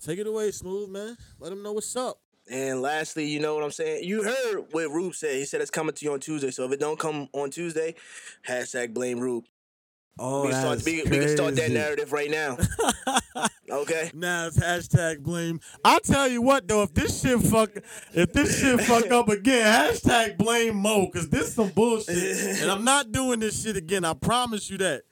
[0.00, 1.16] Take it away, Smooth, man.
[1.38, 2.20] Let them know what's up.
[2.50, 4.04] And lastly, you know what I'm saying?
[4.04, 5.36] You heard what Rube said.
[5.36, 6.50] He said it's coming to you on Tuesday.
[6.50, 7.94] So if it don't come on Tuesday,
[8.48, 9.44] hashtag blame Rube.
[10.18, 12.58] Oh, we, can start, that's we, we can start that narrative right now.
[13.70, 14.10] okay?
[14.12, 15.60] Now it's hashtag blame.
[15.84, 17.70] I tell you what though, if this shit fuck,
[18.12, 22.84] if this shit fuck up again, hashtag blame Mo, cause this some bullshit, and I'm
[22.84, 24.04] not doing this shit again.
[24.04, 25.04] I promise you that,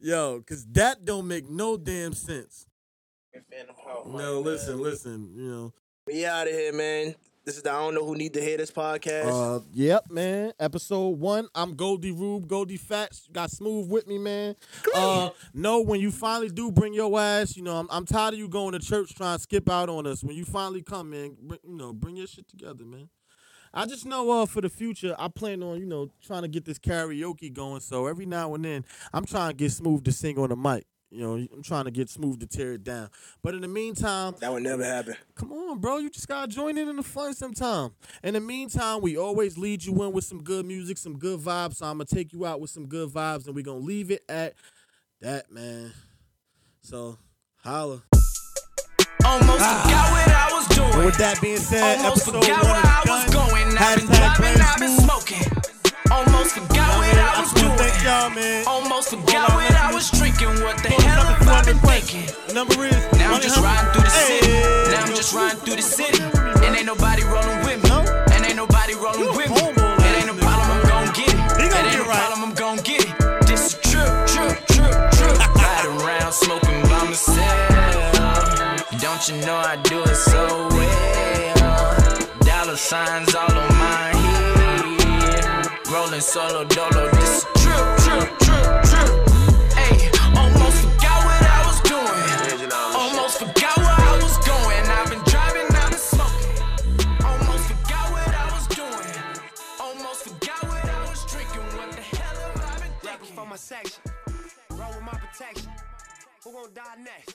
[0.00, 2.66] yo, cause that don't make no damn sense.
[4.04, 5.72] No, listen, listen, you know.
[6.06, 7.14] We out of here, man.
[7.44, 9.56] This is the I don't know who need to hear this podcast.
[9.56, 10.52] Uh, yep, man.
[10.58, 11.46] Episode one.
[11.54, 13.28] I'm Goldie Rube, Goldie Fats.
[13.32, 14.56] Got smooth with me, man.
[14.92, 18.40] Uh, no, when you finally do bring your ass, you know, I'm, I'm tired of
[18.40, 20.24] you going to church trying to skip out on us.
[20.24, 23.08] When you finally come, man, bring, you know, bring your shit together, man.
[23.72, 26.64] I just know uh, for the future, I plan on, you know, trying to get
[26.64, 27.80] this karaoke going.
[27.80, 30.86] So every now and then, I'm trying to get smooth to sing on the mic.
[31.16, 33.08] You know, I'm trying to get smooth to tear it down.
[33.42, 35.16] But in the meantime, that would never happen.
[35.34, 35.96] Come on, bro.
[35.96, 37.92] You just gotta join in in the fun sometime.
[38.22, 41.76] In the meantime, we always lead you in with some good music, some good vibes.
[41.76, 44.24] So I'm gonna take you out with some good vibes, and we're gonna leave it
[44.28, 44.56] at
[45.22, 45.92] that, man.
[46.82, 47.16] So
[47.64, 48.02] holla.
[49.24, 49.82] Almost ah.
[49.82, 50.92] forgot what I was doing.
[50.92, 53.48] And with that being said, Almost episode forgot one where is I was done.
[53.48, 53.78] going.
[53.78, 55.65] I've been Hashtag driving, I've been smoking.
[56.10, 57.76] Almost forgot what I was doing.
[57.76, 58.64] Thank y'all, man.
[58.66, 60.48] Almost forgot what I was drinking.
[60.62, 62.26] What the hell have I been thinking?
[62.54, 62.96] Number is.
[63.18, 64.52] Now I'm just riding through the city.
[64.90, 66.22] Now I'm just riding through the city.
[66.64, 67.90] And ain't nobody rolling with me.
[68.34, 69.62] And ain't nobody rolling with me.
[70.06, 71.40] It ain't no problem, I'm gon' get it.
[71.58, 72.18] It ain't right.
[72.18, 73.46] problem, I'm gon' get it.
[73.46, 75.36] This is trip, trip, trip, trip.
[75.62, 77.66] Riding around smoking by myself.
[79.00, 82.38] Don't you know I do it so well?
[82.40, 83.75] Dollar signs all on.
[86.06, 89.10] Rolling solo dolo, this is trip, trip, trip, trip.
[89.74, 92.70] Hey, almost forgot what I was doing.
[92.94, 94.86] Almost forgot where I was going.
[94.86, 96.62] I've been driving, I've been smoking.
[97.26, 99.18] Almost forgot what I was doing.
[99.80, 101.62] Almost forgot what I was drinking.
[101.76, 103.34] What the hell have I been Rapping thinking?
[103.34, 104.02] for my section.
[104.70, 105.72] Roll with my protection.
[106.44, 107.34] Who gon' die next?